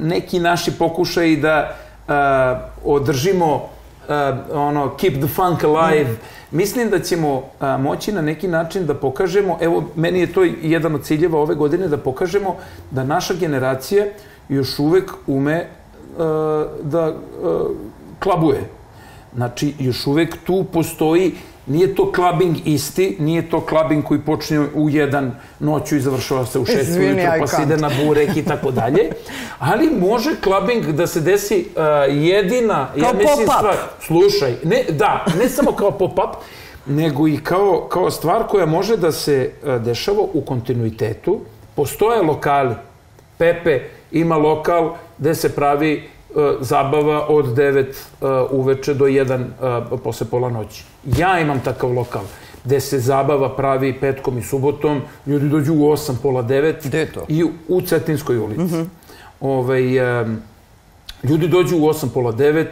[0.00, 1.76] neki naši pokušaj da
[2.08, 3.77] a, održimo
[4.52, 6.10] ono, keep the funk alive.
[6.12, 6.16] Mm.
[6.50, 7.42] Mislim da ćemo uh,
[7.80, 11.88] moći na neki način da pokažemo, evo, meni je to jedan od ciljeva ove godine,
[11.88, 12.56] da pokažemo
[12.90, 14.06] da naša generacija
[14.48, 16.24] još uvek ume uh,
[16.82, 17.16] da uh,
[18.18, 18.70] klabuje.
[19.34, 21.34] Znači, još uvek tu postoji
[21.68, 26.58] Nije to clubbing isti, nije to clubbing koji počne u jedan noću i završava se
[26.58, 29.10] u šest ujutru, pa se ide na burek i tako dalje.
[29.58, 31.82] Ali može clubbing da se desi uh,
[32.16, 36.36] jedina, kao ja mislim stvar, slušaj, ne, da, ne samo kao pop-up,
[36.86, 41.40] nego i kao, kao stvar koja može da se uh, dešava u kontinuitetu.
[41.74, 42.74] Postoje lokali.
[43.38, 43.80] Pepe
[44.12, 46.08] ima lokal gde se pravi
[46.60, 49.44] zabava od 9 e, uveče do 1
[49.94, 50.84] e, posle pola noći.
[51.04, 52.22] Ja imam takav lokal
[52.64, 56.74] gde se zabava pravi petkom i subotom, ljudi dođu u 8, pola 9.
[56.84, 57.24] Gde to?
[57.28, 58.60] I u, Cetinskoj ulici.
[58.60, 58.86] Mm -hmm.
[59.40, 59.82] Ove, ovaj,
[61.22, 62.66] ljudi dođu u 8, pola 9,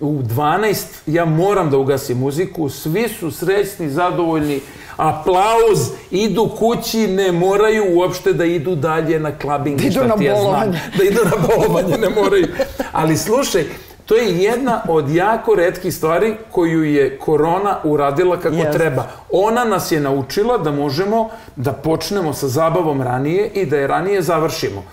[0.00, 4.60] u 12 ja moram da ugasim muziku, svi su srećni, zadovoljni,
[4.96, 10.34] aplauz, idu kući, ne moraju uopšte da idu dalje na klabing, da idu na ja
[10.34, 10.80] bolovanje.
[10.98, 12.46] Da idu na bolovanje, ne moraju.
[12.92, 13.64] Ali slušaj,
[14.06, 18.72] to je jedna od jako redkih stvari koju je korona uradila kako yes.
[18.72, 19.06] treba.
[19.32, 24.22] Ona nas je naučila da možemo da počnemo sa zabavom ranije i da je ranije
[24.22, 24.84] završimo.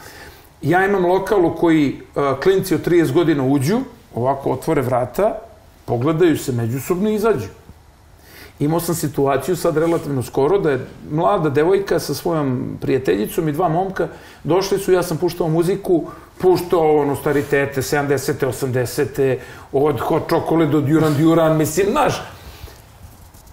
[0.61, 3.79] Ja imam lokal u koji uh, klinci od 30 godina uđu,
[4.15, 5.35] ovako otvore vrata,
[5.85, 7.47] pogledaju se međusobno i izađu.
[8.59, 13.69] Imao sam situaciju sad relativno skoro da je mlada devojka sa svojom prijateljicom i dva
[13.69, 14.07] momka
[14.43, 16.03] došli su, ja sam puštao muziku,
[16.41, 18.45] puštao ono staritete, 70.
[18.45, 19.37] 80.
[19.71, 22.21] od Hot Chocolate do Duran Duran, mislim, znaš.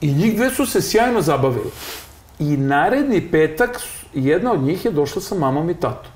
[0.00, 1.70] I njih dve su se sjajno zabavili.
[2.38, 3.80] I naredni petak
[4.14, 6.12] jedna od njih je došla sa mamom i tatom.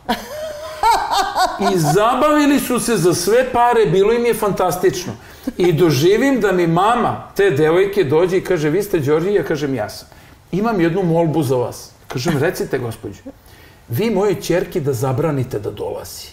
[1.74, 5.12] I zabavili su se za sve pare, bilo im je fantastično.
[5.56, 9.74] I doživim da mi mama te devojke dođe i kaže, vi ste Đorđe, ja kažem,
[9.74, 10.08] ja sam.
[10.52, 11.90] Imam jednu molbu za vas.
[12.08, 13.20] Kažem, recite, gospođe,
[13.88, 16.28] vi moje čerki da zabranite da dolazi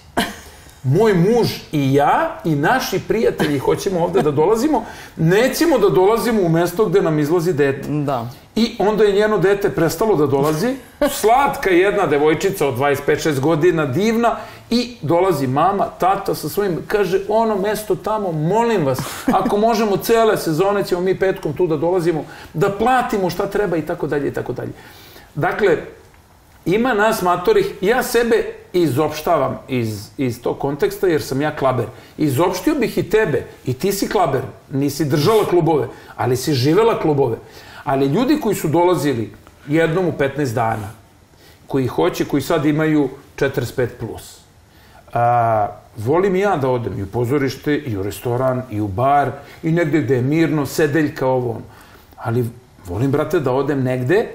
[0.83, 6.49] moj muž i ja i naši prijatelji hoćemo ovde da dolazimo, nećemo da dolazimo u
[6.49, 7.89] mesto gde nam izlazi dete.
[7.89, 8.27] Da.
[8.55, 10.75] I onda je njeno dete prestalo da dolazi,
[11.11, 14.37] slatka jedna devojčica od 25-6 godina, divna,
[14.69, 18.99] i dolazi mama, tata sa svojim, kaže, ono mesto tamo, molim vas,
[19.41, 23.85] ako možemo cele sezone ćemo mi petkom tu da dolazimo, da platimo šta treba i
[23.85, 24.71] tako dalje i tako dalje.
[25.35, 25.77] Dakle,
[26.65, 31.85] ima nas matorih, ja sebe izopštavam iz, iz tog konteksta jer sam ja klaber.
[32.17, 37.37] Izopštio bih i tebe, i ti si klaber, nisi držala klubove, ali si živela klubove.
[37.83, 39.33] Ali ljudi koji su dolazili
[39.67, 40.91] jednom u 15 dana,
[41.67, 44.38] koji hoće, koji sad imaju 45+, plus,
[45.13, 49.31] a, volim ja da odem i u pozorište, i u restoran, i u bar,
[49.63, 51.61] i negde gde je mirno, sedeljka, ovo,
[52.17, 52.45] ali
[52.87, 54.27] volim, brate, da odem negde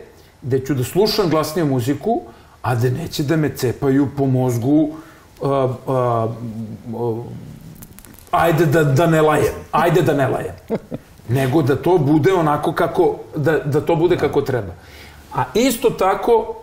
[0.44, 2.20] gde ću da slušam glasniju muziku,
[2.62, 4.90] a da neće da me cepaju po mozgu
[5.40, 5.50] uh,
[5.86, 6.30] uh,
[6.94, 7.24] uh,
[8.30, 10.54] ajde da, da ne lajem, ajde da ne lajem.
[11.28, 14.72] Nego da to bude onako kako, da, da to bude kako treba.
[15.34, 16.54] A isto tako,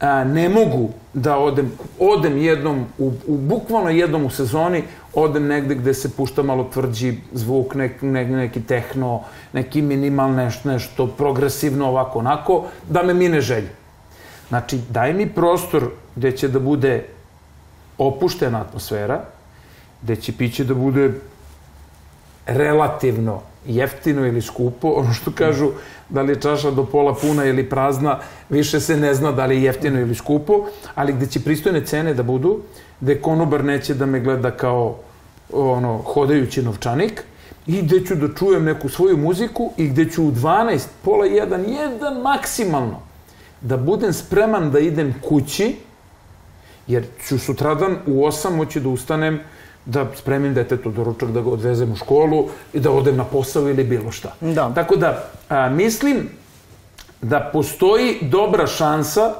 [0.00, 4.82] a, ne mogu da odem, odem jednom, u, u bukvalno jednom u sezoni,
[5.14, 10.68] odem negde gde se pušta malo tvrđi zvuk, nek, ne, neki tehno, neki minimal nešto,
[10.68, 13.70] nešto progresivno, ovako, onako, da me mine želje.
[14.48, 17.06] Znači, daj mi prostor gde će da bude
[17.98, 19.20] opuštena atmosfera,
[20.02, 21.12] gde će piće da bude
[22.46, 25.70] relativno jeftino ili skupo, ono što kažu
[26.08, 29.56] da li je čaša do pola puna ili prazna, više se ne zna da li
[29.56, 32.60] je jeftino ili skupo, ali gde će pristojne cene da budu,
[33.00, 34.96] gde konobar neće da me gleda kao
[35.52, 37.24] ono, hodajući novčanik
[37.66, 41.66] i gde ću da čujem neku svoju muziku i gde ću u 12, pola 1,
[42.00, 43.00] 1 maksimalno
[43.60, 45.76] da budem spreman da idem kući,
[46.86, 49.40] jer ću sutradan u 8 moći da ustanem
[49.86, 53.84] da spremim detetu doručak, da ga odvezem u školu i da odem na posao ili
[53.84, 54.32] bilo šta.
[54.40, 54.70] Da.
[54.74, 56.28] Tako da, a, mislim
[57.22, 59.34] da postoji dobra šansa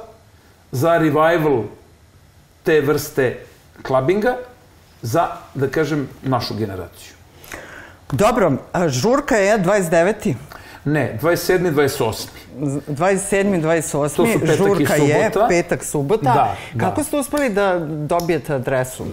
[0.71, 1.63] za revival
[2.63, 3.39] te vrste
[3.81, 4.35] klabinga
[5.01, 7.13] za, da kažem, našu generaciju.
[8.11, 10.33] Dobro, a žurka je 29.
[10.85, 11.71] Ne, 27.
[11.71, 12.27] 28.
[12.87, 13.61] 27.
[13.61, 14.15] 28.
[14.15, 15.47] To su petak i žurka je subota.
[15.49, 16.23] petak, subota.
[16.23, 16.85] Da, da.
[16.85, 19.05] Kako ste uspeli da dobijete adresu?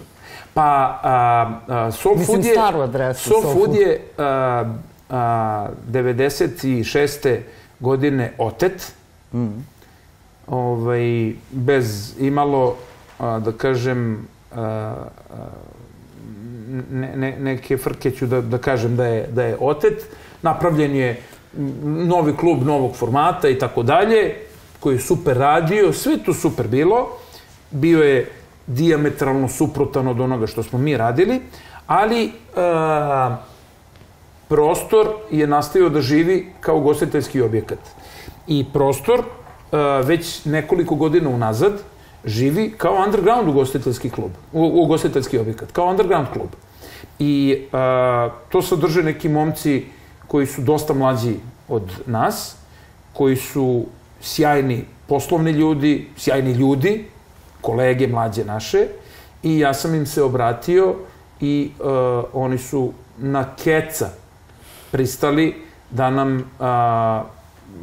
[0.54, 2.52] Pa, a, a, Soul Mislim, Food je...
[2.52, 3.76] staru adresu, Soul Soul Food Food.
[3.76, 4.64] je a,
[5.10, 7.38] a, 96.
[7.80, 8.92] godine otet.
[9.32, 9.48] Mm.
[10.46, 12.76] Ovaj, bez imalo,
[13.18, 14.94] a, da kažem, a, a,
[16.90, 20.06] ne, ne, neke frke ću da, da kažem da je, da je otet.
[20.42, 21.20] Napravljen je
[21.84, 24.34] novi klub novog formata i tako dalje,
[24.80, 27.08] koji je super radio, sve to super bilo.
[27.70, 28.30] Bio je
[28.66, 31.40] diametralno suprotan od onoga što smo mi radili,
[31.86, 33.36] ali a,
[34.48, 37.78] prostor je nastavio da živi kao ugostiteljski objekat.
[38.46, 39.22] I prostor
[39.72, 41.72] a, već nekoliko godina unazad
[42.24, 46.48] živi kao underground ugostiteljski klub, ugostiteljski objekat, kao underground klub.
[47.18, 49.84] I a, to sadrže neki momci
[50.26, 51.36] koji su dosta mlađi
[51.68, 52.56] od nas,
[53.12, 53.86] koji su
[54.20, 57.04] sjajni poslovni ljudi, sjajni ljudi,
[57.64, 58.86] kolege mlađe naše,
[59.42, 60.94] i ja sam im se obratio
[61.40, 61.86] i uh,
[62.32, 64.08] oni su na keca
[64.92, 65.54] pristali
[65.90, 66.66] da nam uh,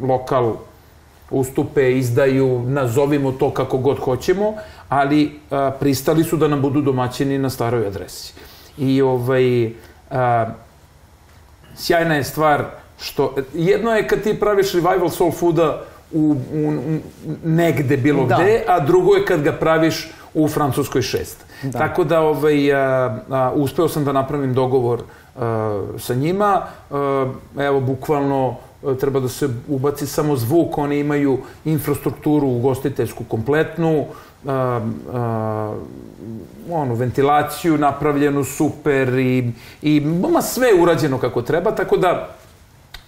[0.09, 0.53] lokal
[1.31, 4.53] ustupe, izdaju, nazovimo to kako god hoćemo,
[4.89, 8.33] ali uh, pristali su da nam budu domaćini na staroj adresi.
[8.77, 9.71] I ovaj, uh,
[11.75, 12.65] sjajna je stvar
[12.99, 16.99] što, jedno je kad ti praviš revival soul fooda u, u, u
[17.43, 18.35] negde bilo Da.
[18.35, 21.17] gde, a drugo je kad ga praviš u Francuskoj 6.
[21.63, 21.79] Da.
[21.79, 25.01] Tako da ovaj, a, a, uspeo sam da napravim dogovor
[25.35, 26.61] a, sa njima.
[26.91, 34.05] A, evo, bukvalno a, treba da se ubaci samo zvuk, oni imaju infrastrukturu ugostiteljsku kompletnu,
[34.47, 34.79] a,
[35.13, 35.75] a,
[36.71, 39.51] ono, ventilaciju napravljenu super i,
[39.81, 39.99] i
[40.31, 42.35] ma sve je urađeno kako treba, tako da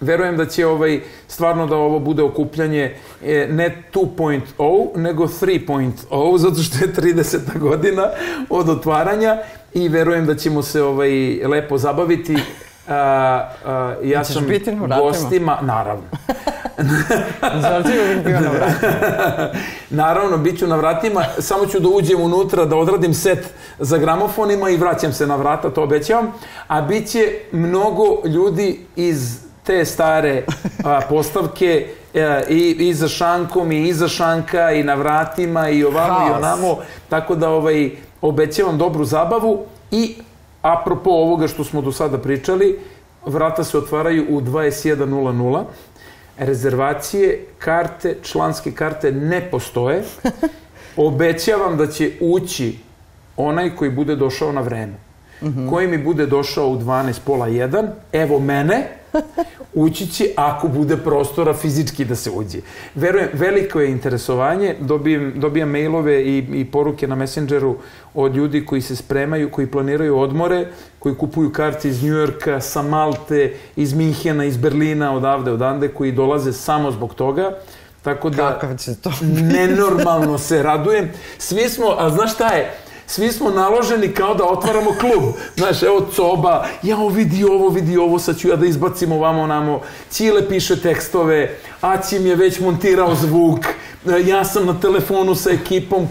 [0.04, 2.94] verujem da će ovaj stvarno da ovo bude okupljanje
[3.24, 7.58] e, ne 2.0 nego 3.0 zato što je 30.
[7.58, 8.08] godina
[8.50, 9.38] od otvaranja
[9.74, 11.10] i verujem da ćemo se ovaj
[11.46, 12.36] lepo zabaviti
[12.88, 15.02] a, a, ja Ćeš sam biti na vratima?
[15.02, 16.04] gostima, naravno.
[17.62, 18.86] Zar ti uvijek bio na vratu?
[19.90, 23.46] Naravno, bit ću na vratima, samo ću da uđem unutra, da odradim set
[23.78, 26.32] za gramofonima i vraćam se na vrata, to obećavam.
[26.68, 30.44] A bit će mnogo ljudi iz te stare
[30.84, 36.26] a, postavke e, i, i za šankom i iza šanka i na vratima i ovamo
[36.26, 36.38] i Haos.
[36.38, 36.76] onamo.
[37.08, 37.90] Tako da ovaj,
[38.20, 40.14] obećavam dobru zabavu i
[40.62, 42.78] apropo ovoga što smo do sada pričali,
[43.26, 45.64] vrata se otvaraju u 21.00.
[46.38, 50.02] Rezervacije, karte, članske karte ne postoje.
[50.96, 52.78] Obećavam da će ući
[53.36, 55.03] onaj koji bude došao na vreme.
[55.70, 58.88] Koji mi bude došao u 12, pola 1, evo mene,
[59.74, 62.58] ući će ako bude prostora fizički da se uđe.
[62.94, 67.76] Verujem, veliko je interesovanje, dobijem, dobijam mailove i, i poruke na Messengeru
[68.14, 70.66] od ljudi koji se spremaju, koji planiraju odmore,
[70.98, 76.52] koji kupuju karte iz Njujorka, sa Malte, iz Minhena, iz Berlina, odavde, odande, koji dolaze
[76.52, 77.50] samo zbog toga.
[78.02, 79.12] Tako da Kakav će to
[79.56, 81.10] nenormalno se radujem.
[81.38, 82.74] Svi smo, a znaš šta je?
[83.06, 85.34] Svi smo naloženi kao da otvaramo klub.
[85.56, 89.80] Znaš, evo Coba, jao vidi ovo, vidi ovo, sad ću ja da izbacim ovamo namo.
[90.08, 93.60] Cile piše tekstove, Acim je već montirao zvuk,
[94.26, 96.08] ja sam na telefonu sa ekipom,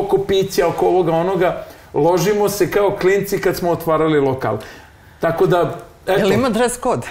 [0.00, 1.64] oko pića, oko ovoga, onoga.
[1.94, 4.58] Ložimo se kao klinci kad smo otvarali lokal.
[5.20, 7.06] Tako da, eto, Jel ima dress kod?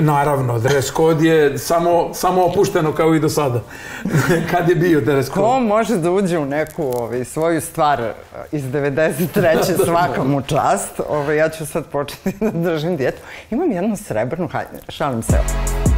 [0.00, 3.60] Naravno, dress code je samo, samo opušteno kao i do sada.
[4.50, 5.40] Kad je bio dress code?
[5.40, 8.14] Ko može da uđe u neku ovaj, svoju stvar eh,
[8.52, 9.84] iz 93.
[9.84, 11.00] svaka mu čast.
[11.08, 13.18] Ovaj, ja ću sad početi da držim dijetu.
[13.50, 15.89] Imam jednu srebrnu haljinu, šalim se.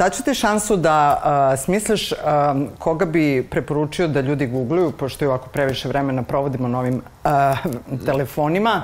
[0.00, 2.12] Daću ti šansu da smisliš
[2.78, 7.02] koga bi preporučio da ljudi googluju, pošto je ovako previše vremena provodimo na ovim
[8.06, 8.82] telefonima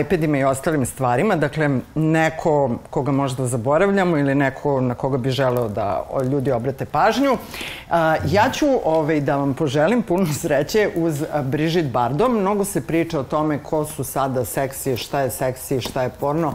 [0.00, 1.36] iPadima i ostalim stvarima.
[1.36, 7.36] Dakle, neko koga možda zaboravljamo ili neko na koga bi želeo da ljudi obrate pažnju.
[8.30, 12.30] Ja ću ovaj, da vam poželim puno sreće uz Brigitte Bardot.
[12.30, 16.54] Mnogo se priča o tome ko su sada seksi, šta je seksi, šta je porno.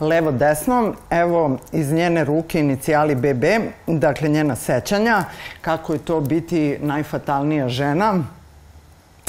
[0.00, 3.44] Levo, desno, evo iz njene ruke inicijali BB,
[3.86, 5.24] dakle njena sećanja,
[5.60, 8.14] kako je to biti najfatalnija žena,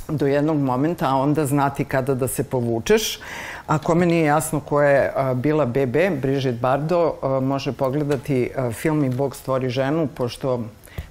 [0.07, 3.19] do jednog momenta, a onda znati kada da se povučeš.
[3.67, 9.35] Ako me nije jasno ko je bila BB, Brigitte Bardot, može pogledati film I Bog
[9.35, 10.63] stvori ženu, pošto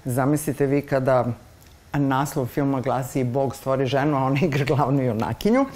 [0.05, 1.25] zamislite vi kada
[1.99, 5.67] naslov filma glasi Bog stvori ženu, a ona igra glavnu junakinju.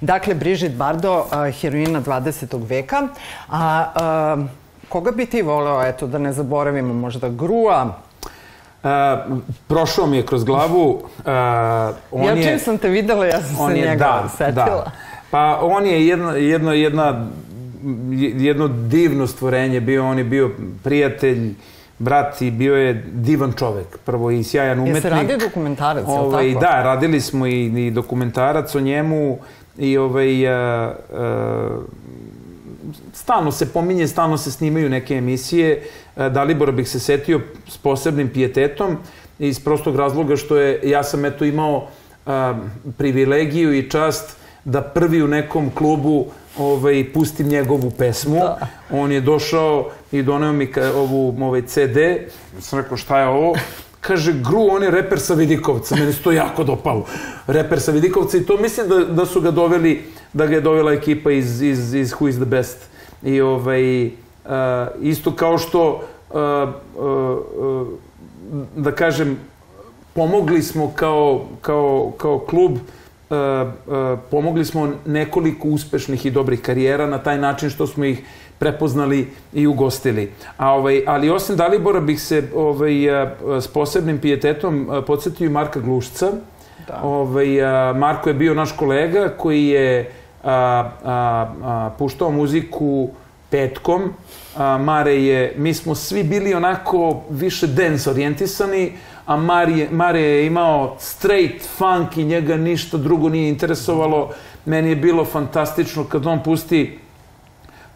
[0.00, 1.26] Dakle, Brigitte Bardot,
[1.60, 2.68] heroina 20.
[2.68, 3.08] veka.
[3.48, 4.36] A, a
[4.88, 7.94] koga bi ti voleo, eto, da ne zaboravimo, možda Grua,
[8.84, 10.90] Uh, prošao mi je kroz glavu.
[10.90, 11.04] Uh,
[12.10, 14.66] on ja čim je, sam te videla, ja sam se je, njega da, setila.
[14.84, 14.90] Da.
[15.30, 17.26] Pa on je jedno, jedno, jedna,
[18.36, 20.06] jedno divno stvorenje bio.
[20.06, 20.50] On je bio
[20.82, 21.54] prijatelj,
[21.98, 23.98] brat i bio je divan čovek.
[24.04, 24.94] Prvo i sjajan umetnik.
[24.94, 26.66] Jeste radio dokumentarac, ovaj, je li tako?
[26.66, 29.38] Da, radili smo i, i dokumentarac o njemu
[29.78, 31.84] i ovaj, uh, uh,
[33.12, 35.82] stalno se pominje, stalno se snimaju neke emisije.
[36.16, 38.96] E, Dalibora bih se setio s posebnim pijetetom
[39.38, 41.88] iz prostog razloga što je, ja sam eto imao
[42.26, 42.54] a,
[42.96, 46.26] privilegiju i čast da prvi u nekom klubu
[46.58, 48.38] ovaj, pustim njegovu pesmu.
[48.40, 48.66] Da.
[48.90, 51.98] On je došao i doneo mi ovu ovaj CD.
[52.60, 53.54] Sam rekao šta je ovo?
[54.00, 55.96] Kaže, Gru, on je reper sa Vidikovca.
[55.96, 57.06] Meni se to jako dopalo.
[57.46, 60.02] Reper sa Vidikovca i to mislim da, da su ga doveli,
[60.32, 62.78] da ga je dovela ekipa iz, iz, iz Who is the Best.
[63.22, 64.10] I ovaj,
[64.44, 64.50] Uh,
[65.00, 66.00] isto kao što,
[66.30, 66.68] uh,
[67.04, 67.88] uh,
[68.76, 69.38] da kažem,
[70.14, 72.72] pomogli smo kao, kao, kao klub,
[74.30, 78.22] pomogli smo nekoliko uspešnih i dobrih karijera na taj način što smo ih
[78.58, 80.32] prepoznali i ugostili.
[80.56, 82.92] A, ovaj, ali osim Dalibora bih se ovaj,
[83.60, 86.32] s posebnim pijetetom podsjetio i Marka Glušca.
[86.88, 87.00] Da.
[87.02, 87.46] Ovaj,
[87.94, 90.10] Marko je bio naš kolega koji je
[90.44, 93.08] a, a, a, puštao muziku
[93.50, 94.02] petkom.
[94.56, 98.92] A, Mare je, mi smo svi bili onako više dance orijentisani,
[99.26, 104.30] a Mare, Mare je imao straight funk i njega ništa drugo nije interesovalo.
[104.64, 106.98] Meni je bilo fantastično kad on pusti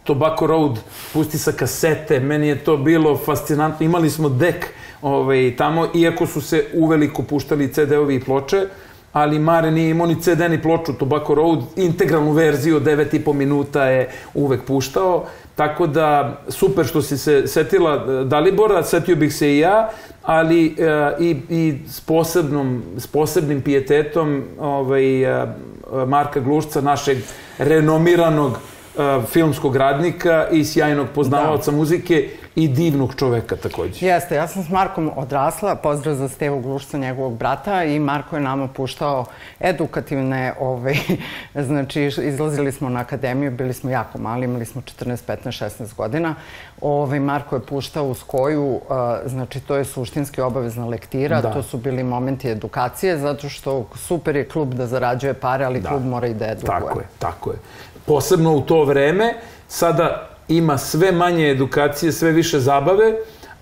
[0.03, 0.79] Tobacco Road,
[1.13, 3.85] pusti sa kasete, meni je to bilo fascinantno.
[3.85, 4.67] Imali smo dek
[5.01, 8.67] ovaj, tamo, iako su se uveliko puštali CD-ovi i ploče,
[9.13, 13.83] ali Mare nije imao ni CD ni ploču Tobacco Road, integralnu verziju od 9,5 minuta
[13.83, 15.25] je uvek puštao.
[15.55, 19.89] Tako da, super što si se setila e, Dalibora, setio bih se i ja,
[20.23, 25.45] ali e, i, i s, posebnom, s posebnim pijetetom ovaj, e,
[26.07, 27.17] Marka Glušca, našeg
[27.57, 28.57] renomiranog
[29.27, 31.77] filmskog radnika i sjajnog poznavaoca da.
[31.77, 34.05] muzike i divnog čoveka takođe.
[34.05, 38.41] Jeste, ja sam s Markom odrasla, pozdrav za Stevu Glušca, njegovog brata i Marko je
[38.41, 39.25] nama puštao
[39.59, 40.95] edukativne, ovaj,
[41.67, 46.35] znači izlazili smo na akademiju, bili smo jako mali, imali smo 14, 15, 16 godina.
[46.81, 48.81] Ovaj, Marko je puštao u skoju,
[49.25, 51.53] znači to je suštinski obavezna lektira, da.
[51.53, 55.89] to su bili momenti edukacije, zato što super je klub da zarađuje pare, ali da.
[55.89, 56.79] klub mora i da edukuje.
[56.79, 57.57] Tako je, tako je.
[58.09, 59.33] Posebno u to vreme,
[59.67, 63.13] sada ima sve manje edukacije, sve više zabave,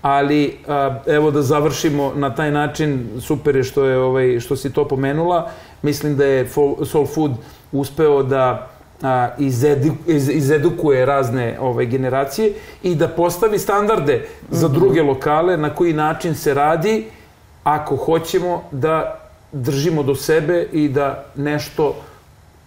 [0.02, 4.72] ali a, evo da završimo na taj način, super je što, je, ovaj, što si
[4.72, 5.50] to pomenula.
[5.82, 6.48] Mislim da je
[6.84, 7.32] Soul Food
[7.72, 8.70] uspeo da
[9.02, 14.78] a, izedu, iz, izedukuje razne ovaj, generacije i da postavi standarde za mhm.
[14.78, 17.04] druge lokale na koji način se radi
[17.64, 19.20] ako hoćemo da
[19.52, 21.94] držimo do sebe i da nešto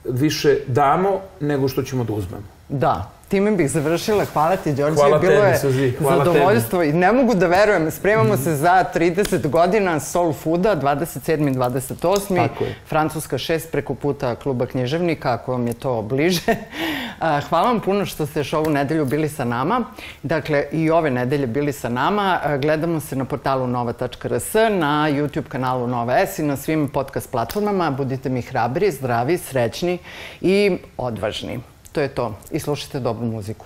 [0.05, 2.43] više damo nego što ćemo da uzmemo.
[2.69, 4.25] Da, time bih završila.
[4.25, 4.95] Hvala ti, Đorđe.
[4.95, 5.91] Hvala Bilo tebi, je Suzi.
[5.91, 6.89] Hvala zadovoljstvo tebi.
[6.89, 7.91] i ne mogu da verujem.
[7.91, 11.51] Spremamo se za 30 godina Soul Fooda, 27.
[11.51, 12.47] i 28.
[12.47, 12.75] Tako je.
[12.87, 16.41] Francuska 6 preko puta kluba književnika, ako vam je to bliže.
[17.49, 19.83] Hvala vam puno što ste još ovu nedelju bili sa nama.
[20.23, 22.39] Dakle, i ove nedelje bili sa nama.
[22.61, 27.91] Gledamo se na portalu nova.rs, na YouTube kanalu Nova S i na svim podcast platformama.
[27.91, 29.97] Budite mi hrabri, zdravi, srećni
[30.41, 31.70] i odvažni.
[31.91, 32.37] To je to.
[32.51, 33.65] I slušajte dobru muziku.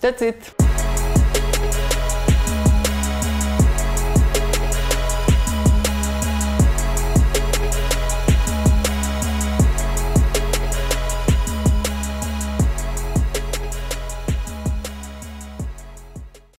[0.00, 0.69] That's it.